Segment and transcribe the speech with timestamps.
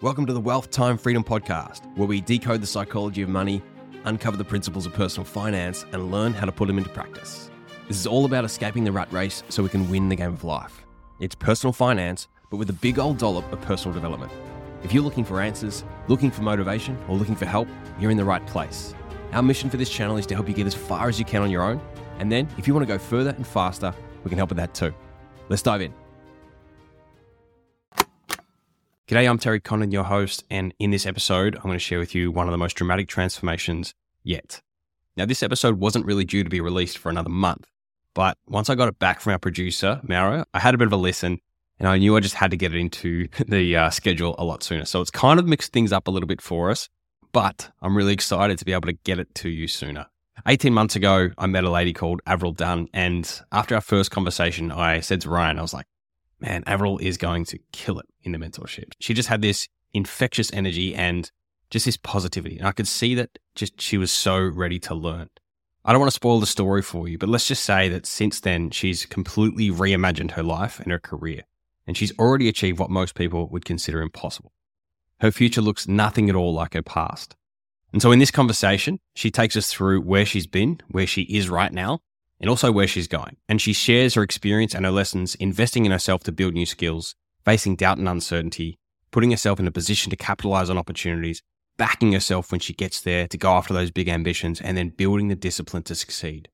[0.00, 3.62] Welcome to the Wealth Time Freedom Podcast, where we decode the psychology of money,
[4.04, 7.48] uncover the principles of personal finance, and learn how to put them into practice.
[7.86, 10.42] This is all about escaping the rat race so we can win the game of
[10.42, 10.84] life.
[11.20, 14.32] It's personal finance, but with a big old dollop of personal development.
[14.82, 17.68] If you're looking for answers, looking for motivation, or looking for help,
[18.00, 18.96] you're in the right place.
[19.32, 21.40] Our mission for this channel is to help you get as far as you can
[21.40, 21.80] on your own,
[22.18, 24.74] and then if you want to go further and faster, we can help with that
[24.74, 24.92] too.
[25.48, 25.94] Let's dive in.
[29.06, 32.14] G'day, I'm Terry Condon, your host, and in this episode, I'm going to share with
[32.14, 34.62] you one of the most dramatic transformations yet.
[35.14, 37.66] Now, this episode wasn't really due to be released for another month,
[38.14, 40.94] but once I got it back from our producer, Mauro, I had a bit of
[40.94, 41.38] a listen
[41.78, 44.62] and I knew I just had to get it into the uh, schedule a lot
[44.62, 44.86] sooner.
[44.86, 46.88] So it's kind of mixed things up a little bit for us,
[47.30, 50.06] but I'm really excited to be able to get it to you sooner.
[50.48, 52.88] 18 months ago, I met a lady called Avril Dunn.
[52.94, 55.84] And after our first conversation, I said to Ryan, I was like,
[56.44, 58.92] man, Avril is going to kill it in the mentorship.
[59.00, 61.30] She just had this infectious energy and
[61.70, 62.58] just this positivity.
[62.58, 65.30] And I could see that just she was so ready to learn.
[65.84, 68.40] I don't want to spoil the story for you, but let's just say that since
[68.40, 71.42] then, she's completely reimagined her life and her career.
[71.86, 74.52] And she's already achieved what most people would consider impossible.
[75.20, 77.36] Her future looks nothing at all like her past.
[77.92, 81.48] And so in this conversation, she takes us through where she's been, where she is
[81.48, 82.00] right now,
[82.40, 83.36] and also where she's going.
[83.48, 87.14] And she shares her experience and her lessons investing in herself to build new skills,
[87.44, 88.78] facing doubt and uncertainty,
[89.10, 91.42] putting herself in a position to capitalize on opportunities,
[91.76, 95.28] backing herself when she gets there to go after those big ambitions, and then building
[95.28, 96.48] the discipline to succeed.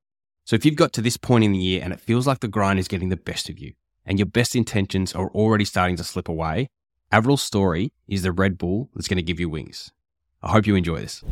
[0.44, 2.48] So if you've got to this point in the year and it feels like the
[2.48, 6.04] grind is getting the best of you, and your best intentions are already starting to
[6.04, 6.68] slip away,
[7.12, 9.92] Avril's story is the Red Bull that's going to give you wings.
[10.42, 11.22] I hope you enjoy this.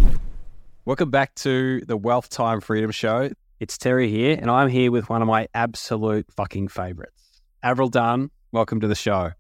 [0.85, 3.31] Welcome back to the Wealth Time Freedom Show.
[3.61, 8.31] It's Terry here, and I'm here with one of my absolute fucking favorites, Avril Dunn.
[8.53, 9.33] Welcome to the show.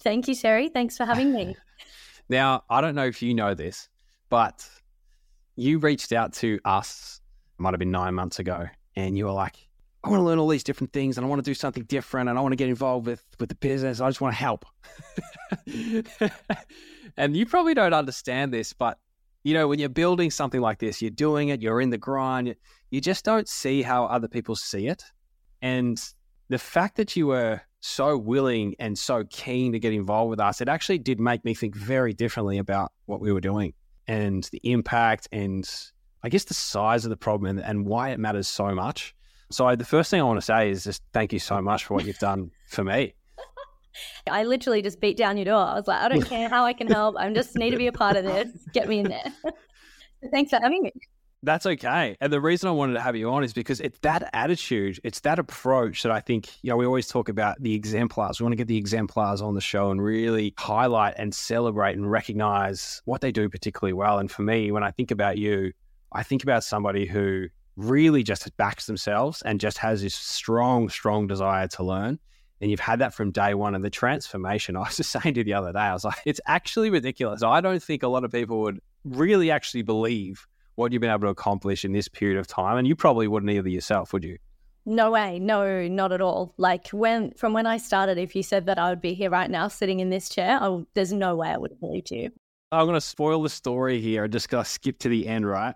[0.00, 0.70] Thank you, Terry.
[0.70, 1.56] Thanks for having me.
[2.30, 3.90] now, I don't know if you know this,
[4.30, 4.66] but
[5.56, 7.20] you reached out to us,
[7.58, 8.66] It might have been nine months ago,
[8.96, 9.68] and you were like,
[10.02, 12.30] I want to learn all these different things and I want to do something different
[12.30, 14.00] and I want to get involved with, with the business.
[14.00, 14.64] I just want to help.
[17.18, 18.98] and you probably don't understand this, but
[19.44, 22.56] you know, when you're building something like this, you're doing it, you're in the grind,
[22.96, 25.04] you just don't see how other people see it.
[25.60, 26.02] And
[26.48, 30.62] the fact that you were so willing and so keen to get involved with us,
[30.62, 33.74] it actually did make me think very differently about what we were doing
[34.08, 35.70] and the impact and
[36.22, 39.14] I guess the size of the problem and, and why it matters so much.
[39.50, 41.92] So the first thing I want to say is just thank you so much for
[41.92, 43.14] what you've done for me.
[44.30, 45.62] I literally just beat down your door.
[45.62, 47.16] I was like, I don't care how I can help.
[47.18, 48.48] I just need to be a part of this.
[48.72, 49.32] Get me in there.
[50.32, 50.92] Thanks for having me.
[51.46, 52.16] That's okay.
[52.20, 55.20] And the reason I wanted to have you on is because it's that attitude, it's
[55.20, 58.40] that approach that I think, you know, we always talk about the exemplars.
[58.40, 62.10] We want to get the exemplars on the show and really highlight and celebrate and
[62.10, 64.18] recognize what they do particularly well.
[64.18, 65.72] And for me, when I think about you,
[66.10, 67.46] I think about somebody who
[67.76, 72.18] really just backs themselves and just has this strong, strong desire to learn
[72.60, 73.76] and you've had that from day one.
[73.76, 76.40] And the transformation, I was just saying to the other day, I was like, it's
[76.46, 77.44] actually ridiculous.
[77.44, 80.44] I don't think a lot of people would really actually believe
[80.76, 82.78] what you've been able to accomplish in this period of time.
[82.78, 84.38] And you probably wouldn't either yourself, would you?
[84.84, 85.40] No way.
[85.40, 86.54] No, not at all.
[86.58, 89.50] Like when, from when I started, if you said that I would be here right
[89.50, 92.30] now sitting in this chair, I, there's no way I would have believed you.
[92.70, 94.24] I'm going to spoil the story here.
[94.24, 95.74] I'm just going to skip to the end, right?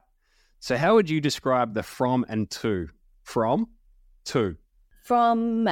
[0.61, 2.89] So, how would you describe the from and to?
[3.23, 3.69] From
[4.27, 4.57] to?
[5.05, 5.69] From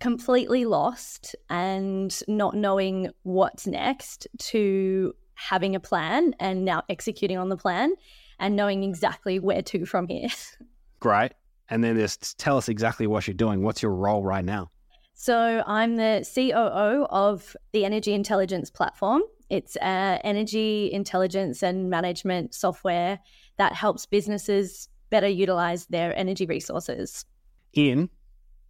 [0.00, 7.48] completely lost and not knowing what's next to having a plan and now executing on
[7.48, 7.94] the plan
[8.38, 10.28] and knowing exactly where to from here.
[11.00, 11.32] Great.
[11.70, 13.62] And then just tell us exactly what you're doing.
[13.62, 14.70] What's your role right now?
[15.14, 19.22] So I'm the COO of the Energy Intelligence Platform.
[19.48, 23.20] It's an energy intelligence and management software
[23.56, 27.24] that helps businesses better utilize their energy resources.
[27.72, 28.10] In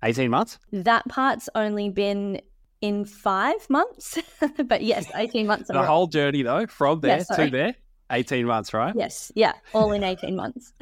[0.03, 0.59] 18 months?
[0.73, 2.41] That part's only been
[2.81, 4.19] in five months,
[4.67, 5.69] but yes, 18 months.
[5.69, 7.75] the whole journey, though, from there yeah, to there,
[8.15, 8.95] 18 months, right?
[8.97, 9.33] Yes.
[9.35, 9.53] Yeah.
[9.73, 10.73] All in 18 months.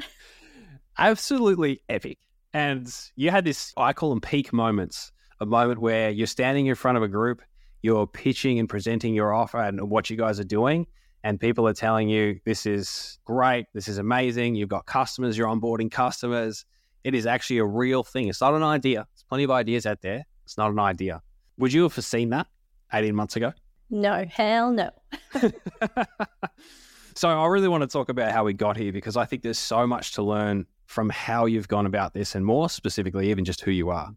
[0.97, 2.19] Absolutely epic.
[2.53, 6.75] And you had this, I call them peak moments, a moment where you're standing in
[6.75, 7.41] front of a group,
[7.81, 10.85] you're pitching and presenting your offer and what you guys are doing.
[11.23, 14.55] And people are telling you, this is great, this is amazing.
[14.55, 16.65] You've got customers, you're onboarding customers.
[17.03, 18.27] It is actually a real thing.
[18.27, 19.07] It's not an idea.
[19.13, 20.25] There's plenty of ideas out there.
[20.45, 21.21] It's not an idea.
[21.57, 22.47] Would you have foreseen that
[22.93, 23.53] 18 months ago?
[23.89, 24.91] No, hell no.
[27.15, 29.59] so I really want to talk about how we got here because I think there's
[29.59, 33.61] so much to learn from how you've gone about this and more specifically, even just
[33.61, 34.11] who you are.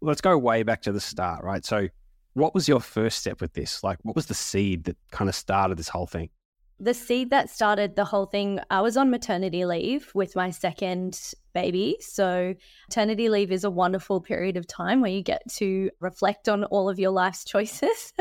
[0.00, 1.64] Let's go way back to the start, right?
[1.64, 1.88] So
[2.34, 3.82] What was your first step with this?
[3.82, 6.30] Like, what was the seed that kind of started this whole thing?
[6.80, 11.20] The seed that started the whole thing, I was on maternity leave with my second
[11.52, 11.96] baby.
[11.98, 12.54] So,
[12.88, 16.88] maternity leave is a wonderful period of time where you get to reflect on all
[16.88, 18.12] of your life's choices.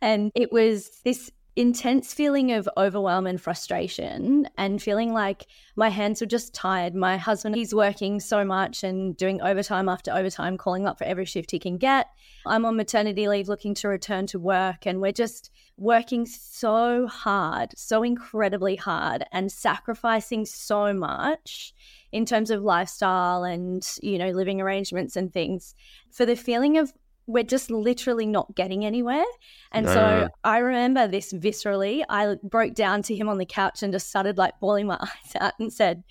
[0.00, 6.20] and it was this intense feeling of overwhelm and frustration and feeling like my hands
[6.20, 6.94] were just tired.
[6.94, 11.24] My husband, he's working so much and doing overtime after overtime, calling up for every
[11.24, 12.08] shift he can get.
[12.44, 17.72] I'm on maternity leave looking to return to work and we're just working so hard,
[17.76, 21.74] so incredibly hard and sacrificing so much
[22.12, 25.74] in terms of lifestyle and, you know, living arrangements and things
[26.10, 26.92] for the feeling of
[27.26, 29.24] we're just literally not getting anywhere.
[29.72, 29.92] And no.
[29.92, 32.04] so I remember this viscerally.
[32.08, 35.36] I broke down to him on the couch and just started like bawling my eyes
[35.40, 36.04] out and said,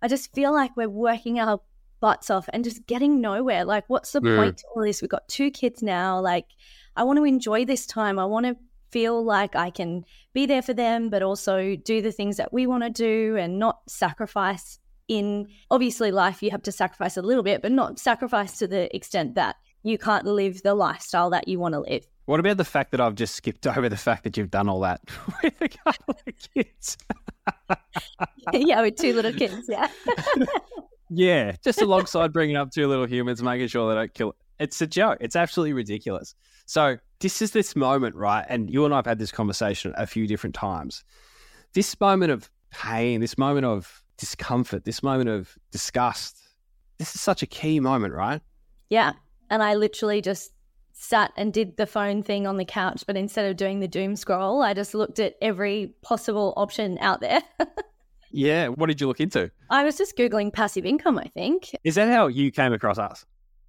[0.00, 1.60] I just feel like we're working our
[2.00, 3.64] butts off and just getting nowhere.
[3.64, 4.36] Like, what's the yeah.
[4.36, 5.02] point to all this?
[5.02, 6.20] We've got two kids now.
[6.20, 6.46] Like,
[6.96, 8.18] I want to enjoy this time.
[8.18, 8.56] I want to
[8.90, 12.66] feel like I can be there for them, but also do the things that we
[12.66, 14.78] want to do and not sacrifice
[15.08, 18.94] in obviously life you have to sacrifice a little bit but not sacrifice to the
[18.94, 22.06] extent that you can't live the lifestyle that you want to live.
[22.26, 24.80] What about the fact that I've just skipped over the fact that you've done all
[24.80, 25.00] that
[25.42, 26.96] with a couple of kids?
[28.52, 29.66] yeah, with two little kids.
[29.68, 29.88] Yeah.
[31.10, 34.30] yeah, just alongside bringing up two little humans, making sure they don't kill.
[34.30, 34.36] It.
[34.60, 35.18] It's a joke.
[35.20, 36.34] It's absolutely ridiculous.
[36.66, 38.46] So this is this moment, right?
[38.48, 41.02] And you and I have had this conversation a few different times.
[41.74, 46.38] This moment of pain, this moment of discomfort, this moment of disgust.
[46.98, 48.40] This is such a key moment, right?
[48.88, 49.12] Yeah.
[49.52, 50.50] And I literally just
[50.94, 54.16] sat and did the phone thing on the couch, but instead of doing the doom
[54.16, 57.42] scroll, I just looked at every possible option out there.
[58.30, 58.68] yeah.
[58.68, 59.50] What did you look into?
[59.68, 61.76] I was just Googling passive income, I think.
[61.84, 63.26] Is that how you came across us?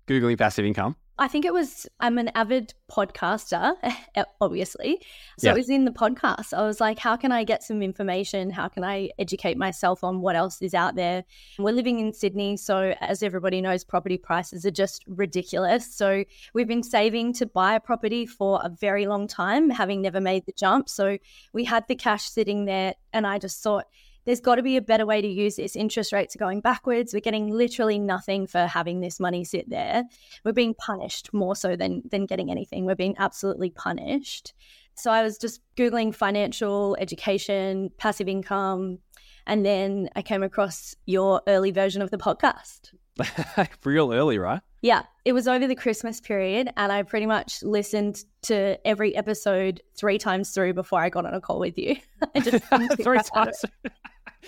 [0.07, 0.95] Googling passive income?
[1.19, 3.75] I think it was, I'm an avid podcaster,
[4.15, 4.99] eh, obviously.
[5.37, 5.53] So yeah.
[5.53, 6.53] it was in the podcast.
[6.53, 8.49] I was like, how can I get some information?
[8.49, 11.23] How can I educate myself on what else is out there?
[11.59, 12.57] We're living in Sydney.
[12.57, 15.95] So, as everybody knows, property prices are just ridiculous.
[15.95, 16.23] So,
[16.53, 20.45] we've been saving to buy a property for a very long time, having never made
[20.45, 20.89] the jump.
[20.89, 21.17] So,
[21.53, 23.85] we had the cash sitting there, and I just thought,
[24.25, 25.75] there's got to be a better way to use this.
[25.75, 27.13] Interest rates are going backwards.
[27.13, 30.03] We're getting literally nothing for having this money sit there.
[30.43, 32.85] We're being punished more so than than getting anything.
[32.85, 34.53] We're being absolutely punished.
[34.95, 38.99] So I was just googling financial education, passive income,
[39.47, 42.93] and then I came across your early version of the podcast.
[43.83, 44.61] Real early, right?
[44.81, 49.81] Yeah, it was over the Christmas period, and I pretty much listened to every episode
[49.95, 51.95] three times through before I got on a call with you.
[53.01, 53.63] three times.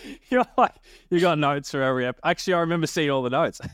[0.30, 0.76] You're like,
[1.10, 2.28] you got notes for every episode.
[2.30, 3.62] Actually, I remember seeing all the notes.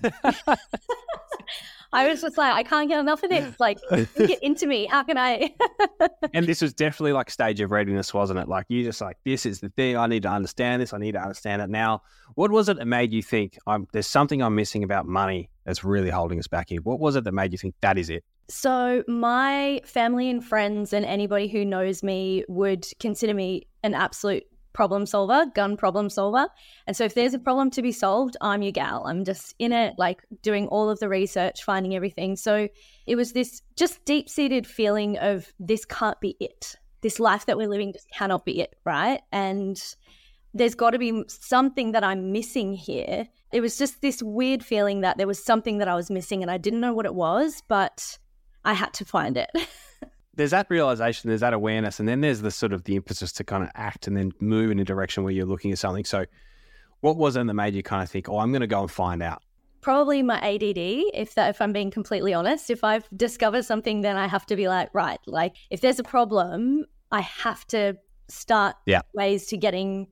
[1.94, 3.60] I was just like, I can't get enough of this.
[3.60, 3.78] Like,
[4.16, 4.86] get into me.
[4.86, 5.54] How can I?
[6.34, 8.48] and this was definitely like stage of readiness, wasn't it?
[8.48, 9.98] Like, you just like, this is the thing.
[9.98, 10.94] I need to understand this.
[10.94, 12.02] I need to understand it now.
[12.36, 15.84] What was it that made you think I'm, there's something I'm missing about money that's
[15.84, 16.80] really holding us back here?
[16.82, 18.24] What was it that made you think that is it?
[18.48, 24.44] So, my family and friends, and anybody who knows me would consider me an absolute
[24.74, 26.48] problem solver, gun problem solver.
[26.88, 29.06] And so if there's a problem to be solved, I'm your gal.
[29.06, 32.36] I'm just in it, like doing all of the research, finding everything.
[32.36, 32.68] So
[33.06, 36.76] it was this just deep seated feeling of this can't be it.
[37.02, 39.22] This life that we're living just cannot be it, right?
[39.32, 39.82] And
[40.54, 43.28] there's got to be something that I'm missing here.
[43.51, 46.51] It was just this weird feeling that there was something that I was missing and
[46.51, 48.18] I didn't know what it was, but
[48.63, 49.50] I had to find it.
[50.36, 53.44] there's that realization, there's that awareness, and then there's the sort of the impetus to
[53.44, 56.06] kind of act and then move in a direction where you're looking at something.
[56.06, 56.26] So,
[57.02, 58.92] what was it that made you kind of think, "Oh, I'm going to go and
[58.92, 59.44] find out"?
[59.82, 60.78] Probably my ADD.
[61.14, 64.56] If that, if I'm being completely honest, if I've discovered something, then I have to
[64.56, 67.98] be like, right, like if there's a problem, I have to
[68.30, 69.02] start yeah.
[69.14, 70.08] ways to getting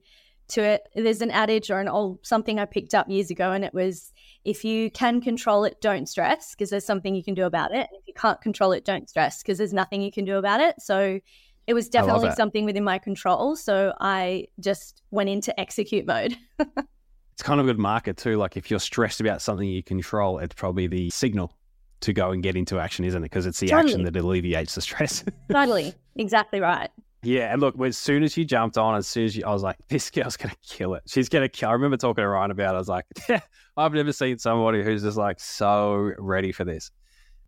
[0.48, 0.88] to it.
[0.94, 4.12] There's an adage or an old something I picked up years ago, and it was
[4.44, 7.88] if you can control it, don't stress because there's something you can do about it.
[7.92, 10.76] If you can't control it, don't stress because there's nothing you can do about it.
[10.80, 11.20] So
[11.66, 13.54] it was definitely something within my control.
[13.54, 16.36] So I just went into execute mode.
[16.58, 18.36] it's kind of a good marker too.
[18.38, 21.54] Like if you're stressed about something you control, it's probably the signal
[22.00, 23.26] to go and get into action, isn't it?
[23.26, 23.92] Because it's the totally.
[23.92, 25.22] action that alleviates the stress.
[25.52, 25.94] totally.
[26.16, 26.90] Exactly right.
[27.22, 29.62] Yeah, and look, as soon as she jumped on, as soon as you, I was
[29.62, 31.02] like, this girl's gonna kill it.
[31.06, 31.68] She's gonna kill.
[31.68, 32.74] I remember talking to Ryan about.
[32.74, 32.76] it.
[32.76, 33.40] I was like, yeah,
[33.76, 36.90] I've never seen somebody who's just like so ready for this.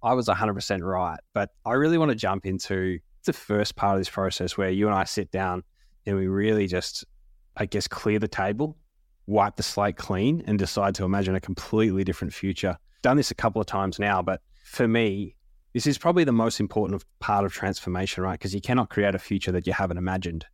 [0.02, 4.00] I was 100% right, but I really want to jump into the first part of
[4.00, 5.62] this process where you and I sit down
[6.06, 7.04] and we really just,
[7.56, 8.76] I guess, clear the table,
[9.26, 12.76] wipe the slate clean, and decide to imagine a completely different future.
[13.02, 15.36] Done this a couple of times now, but for me,
[15.72, 18.38] This is probably the most important part of transformation, right?
[18.38, 20.46] Because you cannot create a future that you haven't imagined.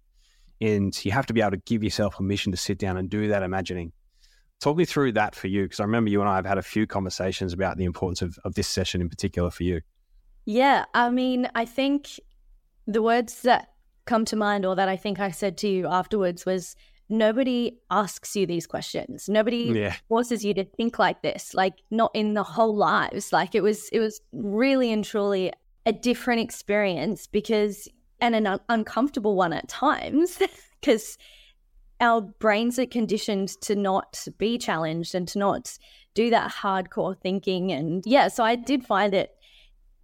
[0.61, 3.29] And you have to be able to give yourself permission to sit down and do
[3.29, 3.93] that imagining.
[4.61, 6.63] Talk me through that for you, because I remember you and I have had a
[6.63, 9.81] few conversations about the importance of, of this session in particular for you.
[10.45, 12.19] Yeah, I mean, I think
[12.87, 13.69] the words that
[14.05, 16.75] come to mind or that I think I said to you afterwards was
[17.09, 19.29] nobody asks you these questions.
[19.29, 19.95] Nobody yeah.
[20.09, 23.33] forces you to think like this, like not in the whole lives.
[23.33, 25.53] Like it was it was really and truly
[25.87, 27.89] a different experience because
[28.21, 30.39] and an un- uncomfortable one at times
[30.81, 31.19] because
[32.01, 35.79] our brains are conditioned to not be challenged and to not
[36.15, 39.37] do that hardcore thinking and yeah so i did find it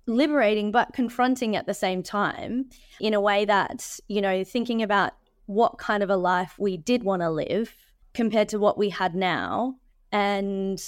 [0.07, 2.69] liberating but confronting at the same time
[3.01, 5.13] in a way that you know thinking about
[5.47, 7.75] what kind of a life we did want to live
[8.13, 9.77] compared to what we had now.
[10.13, 10.83] And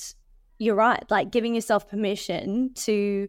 [0.59, 3.29] you're right, like giving yourself permission to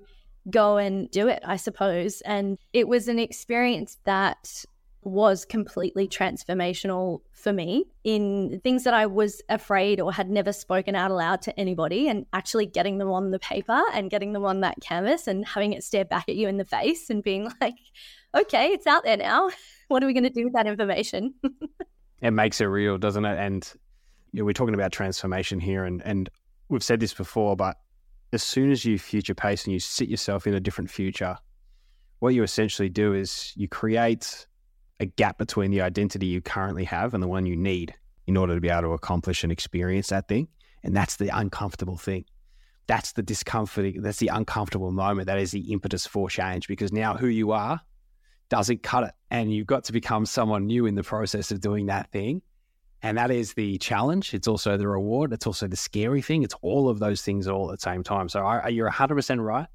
[0.50, 2.22] go and do it, I suppose.
[2.22, 4.64] And it was an experience that
[5.08, 10.96] was completely transformational for me in things that I was afraid or had never spoken
[10.96, 14.62] out aloud to anybody and actually getting them on the paper and getting them on
[14.62, 17.76] that canvas and having it stare back at you in the face and being like,
[18.36, 19.50] okay, it's out there now.
[19.88, 21.34] what are we going to do with that information?
[22.22, 23.38] it makes it real, doesn't it?
[23.38, 23.72] And
[24.32, 26.30] you know, we're talking about transformation here, and and
[26.70, 27.78] we've said this before, but
[28.34, 31.38] as soon as you future pace and you sit yourself in a different future,
[32.20, 34.46] what you essentially do is you create
[35.00, 37.94] a gap between the identity you currently have and the one you need
[38.26, 40.48] in order to be able to accomplish and experience that thing.
[40.84, 42.26] And that's the uncomfortable thing.
[42.88, 43.96] That's the discomfort.
[44.00, 45.28] That's the uncomfortable moment.
[45.28, 47.82] That is the impetus for change because now who you are
[48.50, 49.12] doesn't cut it.
[49.30, 52.42] And you've got to become someone new in the process of doing that thing.
[53.04, 54.34] And that is the challenge.
[54.34, 55.34] It's also the reward.
[55.34, 56.44] It's also the scary thing.
[56.44, 58.30] It's all of those things all at the same time.
[58.30, 59.68] So I, you're 100% right.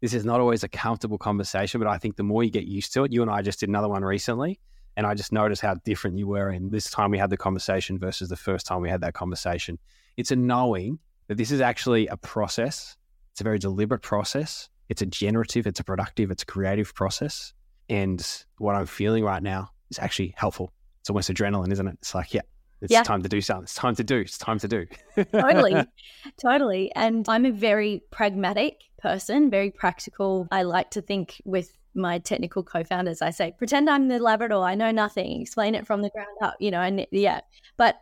[0.00, 2.92] This is not always a comfortable conversation, but I think the more you get used
[2.94, 4.58] to it, you and I just did another one recently.
[4.96, 7.98] And I just noticed how different you were in this time we had the conversation
[7.98, 9.78] versus the first time we had that conversation.
[10.16, 12.96] It's a knowing that this is actually a process.
[13.32, 14.68] It's a very deliberate process.
[14.88, 17.54] It's a generative, it's a productive, it's a creative process
[17.90, 20.72] and what I'm feeling right now is actually helpful.
[21.00, 21.98] It's almost adrenaline, isn't it?
[22.00, 22.42] It's like, yeah,
[22.80, 23.02] it's yeah.
[23.02, 23.64] time to do something.
[23.64, 24.18] It's time to do.
[24.18, 24.86] It's time to do.
[25.32, 25.74] totally.
[26.40, 26.92] Totally.
[26.94, 30.48] And I'm a very pragmatic person, very practical.
[30.50, 34.64] I like to think with my technical co-founders, I say, pretend I'm the Labrador.
[34.64, 35.40] I know nothing.
[35.40, 37.40] Explain it from the ground up, you know, and yeah.
[37.76, 38.00] But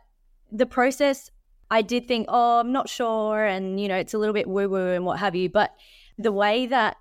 [0.51, 1.31] the process,
[1.71, 3.43] I did think, oh, I'm not sure.
[3.45, 5.49] And, you know, it's a little bit woo woo and what have you.
[5.49, 5.73] But
[6.17, 6.97] the way that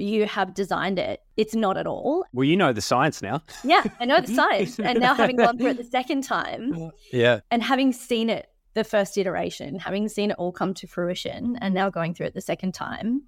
[0.00, 1.20] you have designed it.
[1.36, 2.24] It's not at all.
[2.32, 3.42] Well, you know the science now.
[3.62, 4.78] yeah, I know the science.
[4.80, 8.84] and now having gone through it the second time, yeah, and having seen it the
[8.84, 12.40] first iteration, having seen it all come to fruition, and now going through it the
[12.40, 13.22] second time,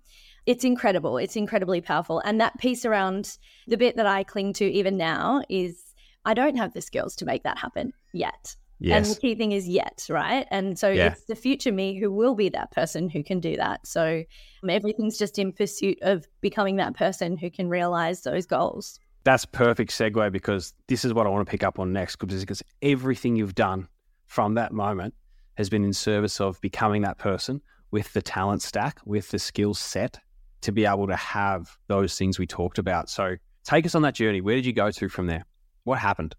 [0.47, 1.19] it's incredible.
[1.19, 2.21] It's incredibly powerful.
[2.21, 5.95] And that piece around the bit that I cling to even now is
[6.25, 8.57] I don't have the skills to make that happen yet.
[8.79, 9.07] Yes.
[9.07, 10.47] And the key thing is yet, right?
[10.51, 11.09] And so yeah.
[11.09, 13.87] it's the future me who will be that person who can do that.
[13.87, 14.25] So
[14.65, 18.99] um, everything's just in pursuit of becoming that person who can realize those goals.
[19.23, 22.63] That's perfect segue because this is what I want to pick up on next because
[22.83, 23.87] everything you've done
[24.27, 25.15] from that moment
[25.55, 29.75] has been in service of becoming that person with the talent stack, with the skill
[29.75, 30.19] set
[30.63, 33.11] to be able to have those things we talked about.
[33.11, 34.41] So take us on that journey.
[34.41, 35.45] Where did you go to from there?
[35.85, 36.35] What happened?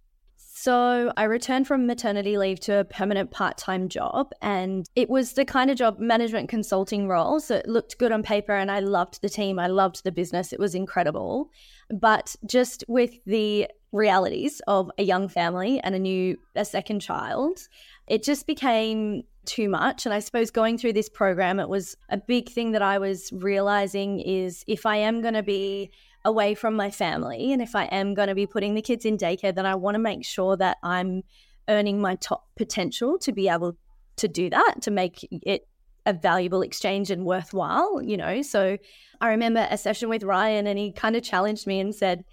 [0.63, 5.34] So I returned from maternity leave to a permanent part time job, and it was
[5.34, 7.41] the kind of job management consulting role.
[7.41, 10.53] So it looked good on paper, and I loved the team, I loved the business,
[10.53, 11.50] it was incredible.
[11.89, 17.60] But just with the realities of a young family and a new, a second child,
[18.08, 20.06] it just became too much.
[20.06, 23.32] And I suppose going through this program, it was a big thing that I was
[23.34, 25.92] realizing is if I am going to be
[26.26, 27.52] away from my family.
[27.52, 29.96] And if I am going to be putting the kids in daycare, then I want
[29.96, 31.24] to make sure that I'm
[31.68, 33.78] earning my top potential to be able
[34.18, 35.68] to do that, to make it
[36.06, 38.42] a valuable exchange and worthwhile, you know.
[38.42, 38.78] So
[39.22, 42.24] I remember a session with Ryan and he kind of challenged me and said,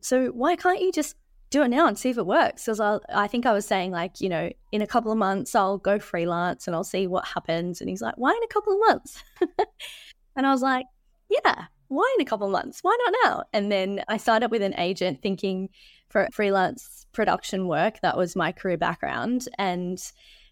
[0.00, 1.16] So why can't you just
[1.50, 2.64] do it now and see if it works?
[2.64, 5.54] Because I, I think I was saying, like, you know, in a couple of months,
[5.54, 7.80] I'll go freelance and I'll see what happens.
[7.80, 9.22] And he's like, Why in a couple of months?
[10.36, 10.86] and I was like,
[11.30, 12.80] Yeah, why in a couple of months?
[12.82, 13.44] Why not now?
[13.52, 15.68] And then I signed up with an agent thinking
[16.08, 18.00] for freelance production work.
[18.02, 19.48] That was my career background.
[19.58, 20.00] And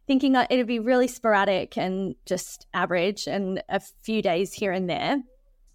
[0.07, 5.23] thinking it'd be really sporadic and just average and a few days here and there.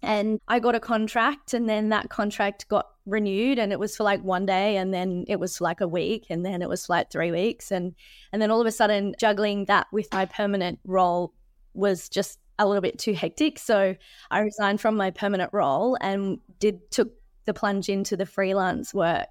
[0.02, 4.04] And I got a contract, and then that contract got renewed, and it was for
[4.04, 7.10] like one day, and then it was like a week, and then it was like
[7.10, 7.94] three weeks, and
[8.32, 11.34] and then all of a sudden, juggling that with my permanent role
[11.74, 13.58] was just a little bit too hectic.
[13.58, 13.96] So
[14.30, 17.10] I resigned from my permanent role and did took
[17.46, 19.28] the plunge into the freelance work.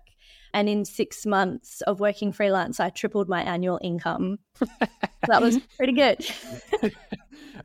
[0.53, 4.39] And in six months of working freelance, I tripled my annual income.
[5.27, 6.25] that was pretty good.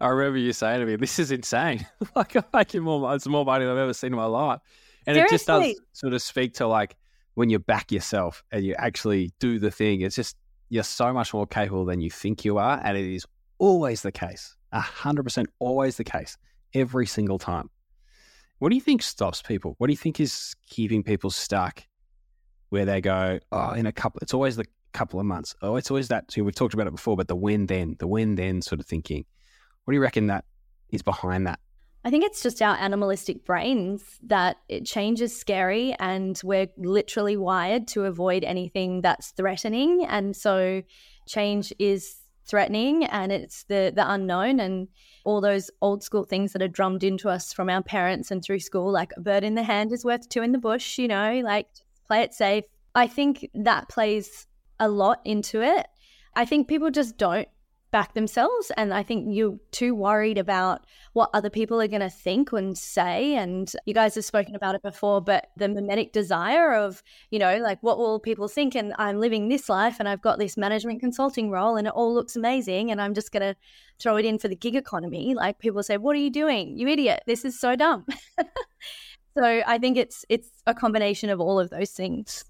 [0.00, 1.86] I remember you saying to me, "This is insane!
[2.16, 4.60] like I'm making more, it's more money than I've ever seen in my life."
[5.06, 5.34] And Seriously?
[5.34, 6.96] it just does sort of speak to like
[7.34, 10.00] when you back yourself and you actually do the thing.
[10.00, 10.36] It's just
[10.68, 13.26] you're so much more capable than you think you are, and it is
[13.58, 16.36] always the case, hundred percent, always the case,
[16.74, 17.70] every single time.
[18.58, 19.74] What do you think stops people?
[19.78, 21.84] What do you think is keeping people stuck
[22.70, 25.54] where they go, oh, in a couple, it's always the couple of months.
[25.60, 26.30] Oh, it's always that.
[26.30, 28.86] So we've talked about it before, but the when then, the when then sort of
[28.86, 29.26] thinking.
[29.84, 30.46] What do you reckon that
[30.90, 31.58] is behind that?
[32.06, 37.38] I think it's just our animalistic brains that it change is scary and we're literally
[37.38, 40.04] wired to avoid anything that's threatening.
[40.04, 40.82] And so
[41.26, 44.88] change is threatening and it's the the unknown and
[45.24, 48.60] all those old school things that are drummed into us from our parents and through
[48.60, 51.40] school, like a bird in the hand is worth two in the bush, you know,
[51.42, 51.68] like
[52.06, 52.64] play it safe.
[52.94, 54.46] I think that plays
[54.78, 55.86] a lot into it.
[56.36, 57.48] I think people just don't
[57.94, 58.72] back themselves.
[58.76, 62.76] And I think you're too worried about what other people are going to think and
[62.76, 63.36] say.
[63.36, 67.58] And you guys have spoken about it before, but the mimetic desire of, you know,
[67.58, 68.74] like what will people think?
[68.74, 72.12] And I'm living this life and I've got this management consulting role and it all
[72.12, 72.90] looks amazing.
[72.90, 73.54] And I'm just going to
[74.00, 75.36] throw it in for the gig economy.
[75.36, 76.76] Like people say, what are you doing?
[76.76, 77.22] You idiot.
[77.28, 78.06] This is so dumb.
[79.38, 82.44] so I think it's, it's a combination of all of those things.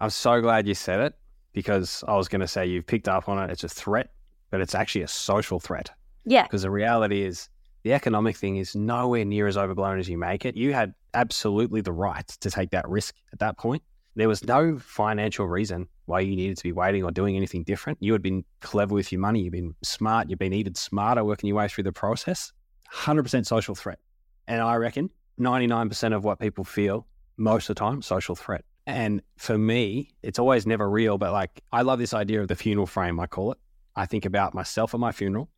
[0.00, 1.14] I'm so glad you said it
[1.52, 3.50] because I was going to say you've picked up on it.
[3.50, 4.10] It's a threat
[4.50, 5.90] but it's actually a social threat.
[6.24, 6.44] Yeah.
[6.44, 7.48] Because the reality is
[7.82, 10.56] the economic thing is nowhere near as overblown as you make it.
[10.56, 13.82] You had absolutely the right to take that risk at that point.
[14.16, 17.98] There was no financial reason why you needed to be waiting or doing anything different.
[18.00, 19.40] You had been clever with your money.
[19.40, 20.30] You've been smart.
[20.30, 22.52] You've been even smarter working your way through the process.
[22.92, 23.98] 100% social threat.
[24.46, 25.10] And I reckon
[25.40, 28.64] 99% of what people feel most of the time, social threat.
[28.86, 32.56] And for me, it's always never real, but like I love this idea of the
[32.56, 33.58] funeral frame, I call it.
[33.96, 35.48] I think about myself at my funeral,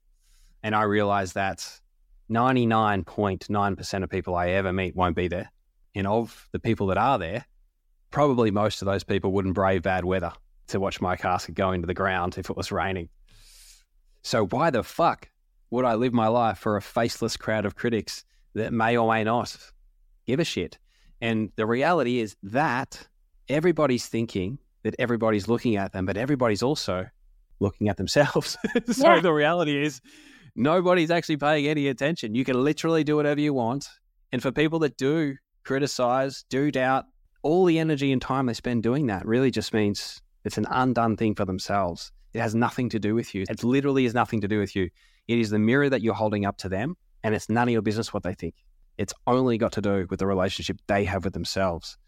[0.62, 1.80] and I realize that
[2.30, 5.50] 99.9% of people I ever meet won't be there.
[5.94, 7.46] And of the people that are there,
[8.10, 10.32] probably most of those people wouldn't brave bad weather
[10.68, 13.08] to watch my casket go into the ground if it was raining.
[14.22, 15.30] So, why the fuck
[15.70, 19.24] would I live my life for a faceless crowd of critics that may or may
[19.24, 19.56] not
[20.26, 20.78] give a shit?
[21.20, 23.06] And the reality is that
[23.48, 27.06] everybody's thinking that everybody's looking at them, but everybody's also
[27.60, 28.56] looking at themselves.
[28.92, 29.20] so yeah.
[29.20, 30.00] the reality is
[30.54, 32.34] nobody's actually paying any attention.
[32.34, 33.88] You can literally do whatever you want.
[34.32, 37.04] And for people that do criticize, do doubt,
[37.42, 41.16] all the energy and time they spend doing that really just means it's an undone
[41.16, 42.12] thing for themselves.
[42.32, 43.44] It has nothing to do with you.
[43.48, 44.90] It literally has nothing to do with you.
[45.28, 47.82] It is the mirror that you're holding up to them, and it's none of your
[47.82, 48.54] business what they think.
[48.98, 51.98] It's only got to do with the relationship they have with themselves.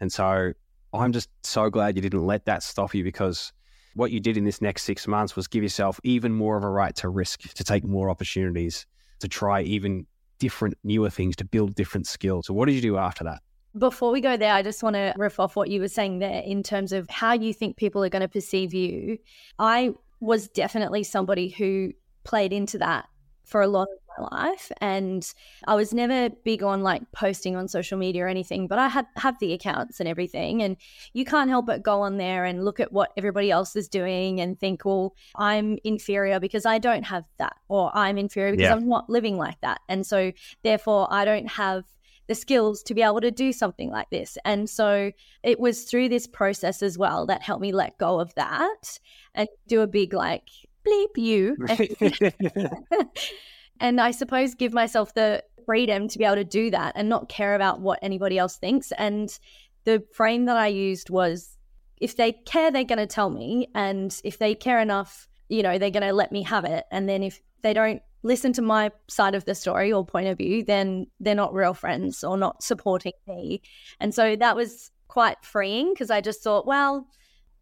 [0.00, 0.52] And so
[0.92, 3.52] I'm just so glad you didn't let that stop you because
[3.94, 6.70] what you did in this next six months was give yourself even more of a
[6.70, 8.86] right to risk, to take more opportunities,
[9.20, 10.06] to try even
[10.38, 12.46] different, newer things, to build different skills.
[12.46, 13.42] So, what did you do after that?
[13.78, 16.42] Before we go there, I just want to riff off what you were saying there
[16.42, 19.18] in terms of how you think people are going to perceive you.
[19.58, 21.92] I was definitely somebody who
[22.24, 23.08] played into that
[23.44, 25.32] for a lot of life and
[25.66, 29.06] I was never big on like posting on social media or anything but I had
[29.16, 30.76] have the accounts and everything and
[31.12, 34.40] you can't help but go on there and look at what everybody else is doing
[34.40, 38.74] and think well I'm inferior because I don't have that or I'm inferior because yeah.
[38.74, 41.84] I'm not living like that and so therefore I don't have
[42.30, 44.38] the skills to be able to do something like this.
[44.44, 45.10] And so
[45.42, 49.00] it was through this process as well that helped me let go of that
[49.34, 50.48] and do a big like
[50.86, 51.56] bleep you
[53.80, 57.28] and I suppose give myself the freedom to be able to do that and not
[57.28, 58.92] care about what anybody else thinks.
[58.92, 59.36] And
[59.84, 61.56] the frame that I used was
[62.00, 63.68] if they care, they're going to tell me.
[63.74, 66.84] And if they care enough, you know, they're going to let me have it.
[66.90, 70.38] And then if they don't listen to my side of the story or point of
[70.38, 73.62] view, then they're not real friends or not supporting me.
[73.98, 77.06] And so that was quite freeing because I just thought, well,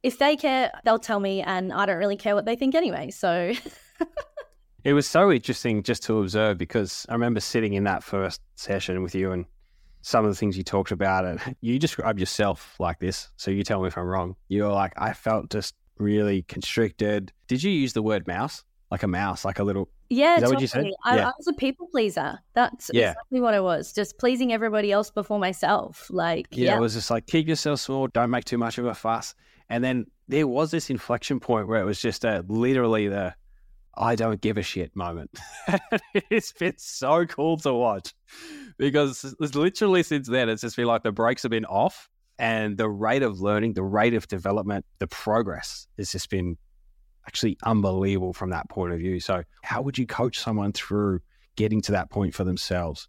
[0.03, 3.11] if they care, they'll tell me, and I don't really care what they think anyway.
[3.11, 3.53] So
[4.89, 9.03] It was so interesting just to observe because I remember sitting in that first session
[9.03, 9.45] with you and
[10.01, 13.29] some of the things you talked about and you described yourself like this.
[13.37, 14.35] So you tell me if I'm wrong.
[14.49, 17.33] You're like, I felt just really constricted.
[17.49, 18.65] Did you use the word mouse?
[18.91, 20.55] Like a mouse, like a little yeah, Is that totally.
[20.55, 20.87] what you said?
[21.05, 21.29] I, yeah.
[21.29, 22.39] I was a people pleaser.
[22.55, 23.11] That's yeah.
[23.11, 23.93] exactly what I was.
[23.93, 26.07] Just pleasing everybody else before myself.
[26.09, 28.07] Like, yeah, yeah, it was just like keep yourself small.
[28.07, 29.35] Don't make too much of a fuss.
[29.69, 33.35] And then there was this inflection point where it was just literally the
[33.99, 35.31] I don't give a shit moment.
[36.31, 38.15] it's been so cool to watch
[38.79, 42.09] because it's literally since then, it's just been like the brakes have been off
[42.39, 46.57] and the rate of learning, the rate of development, the progress has just been
[47.27, 49.19] actually unbelievable from that point of view.
[49.19, 51.21] So, how would you coach someone through
[51.57, 53.09] getting to that point for themselves?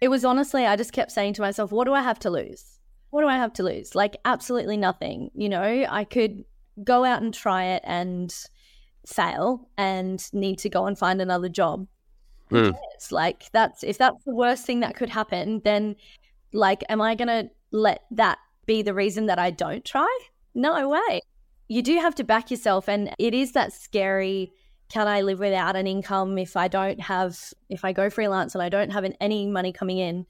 [0.00, 2.78] It was honestly, I just kept saying to myself, what do I have to lose?
[3.10, 3.96] What do I have to lose?
[3.96, 5.30] Like, absolutely nothing.
[5.34, 6.44] You know, I could
[6.84, 8.32] go out and try it and
[9.06, 11.86] fail and need to go and find another job.
[12.50, 12.76] Mm.
[13.10, 15.96] Like, that's if that's the worst thing that could happen, then
[16.52, 20.18] like, am I going to let that be the reason that I don't try?
[20.54, 21.20] No way.
[21.68, 22.88] You do have to back yourself.
[22.88, 24.52] And it is that scary
[24.88, 28.62] can I live without an income if I don't have, if I go freelance and
[28.62, 30.24] I don't have any money coming in?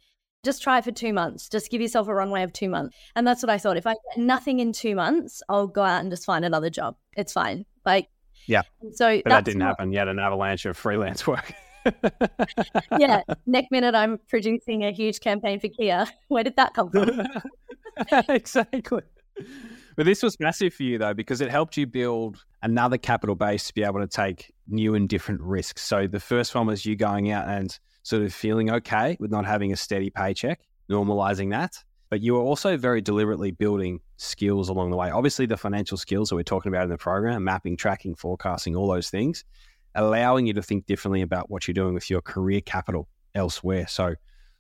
[0.45, 1.49] Just try it for two months.
[1.49, 2.97] Just give yourself a runway of two months.
[3.15, 3.77] And that's what I thought.
[3.77, 6.97] If I get nothing in two months, I'll go out and just find another job.
[7.17, 7.67] It's fine.
[7.85, 8.09] Like,
[8.49, 8.63] yeah.
[8.93, 9.93] So but that didn't what, happen.
[9.93, 11.53] You had an avalanche of freelance work.
[12.99, 13.23] yeah.
[13.47, 16.07] Next minute, I'm producing a huge campaign for Kia.
[16.29, 17.27] Where did that come from?
[18.29, 19.03] exactly.
[19.97, 23.67] But this was massive for you though, because it helped you build another capital base
[23.69, 25.83] to be able to take new and different risks.
[25.83, 29.45] So the first one was you going out and sort of feeling okay with not
[29.45, 31.73] having a steady paycheck, normalizing that.
[32.11, 35.11] But you were also very deliberately building skills along the way.
[35.11, 38.89] Obviously, the financial skills that we're talking about in the program, mapping, tracking, forecasting, all
[38.89, 39.45] those things,
[39.95, 43.87] allowing you to think differently about what you're doing with your career capital elsewhere.
[43.89, 44.15] So,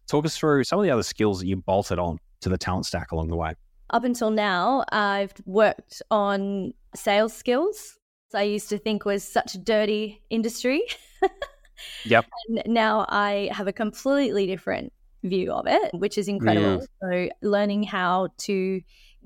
[0.06, 2.86] talk us through some of the other skills that you bolted on to the talent
[2.86, 3.54] stack along the way
[3.90, 7.98] up until now, I've worked on sales skills.
[8.34, 10.82] I used to think was such a dirty industry.
[12.04, 12.26] yep.
[12.48, 14.92] And now I have a completely different
[15.22, 16.86] view of it, which is incredible.
[17.02, 18.80] So learning how to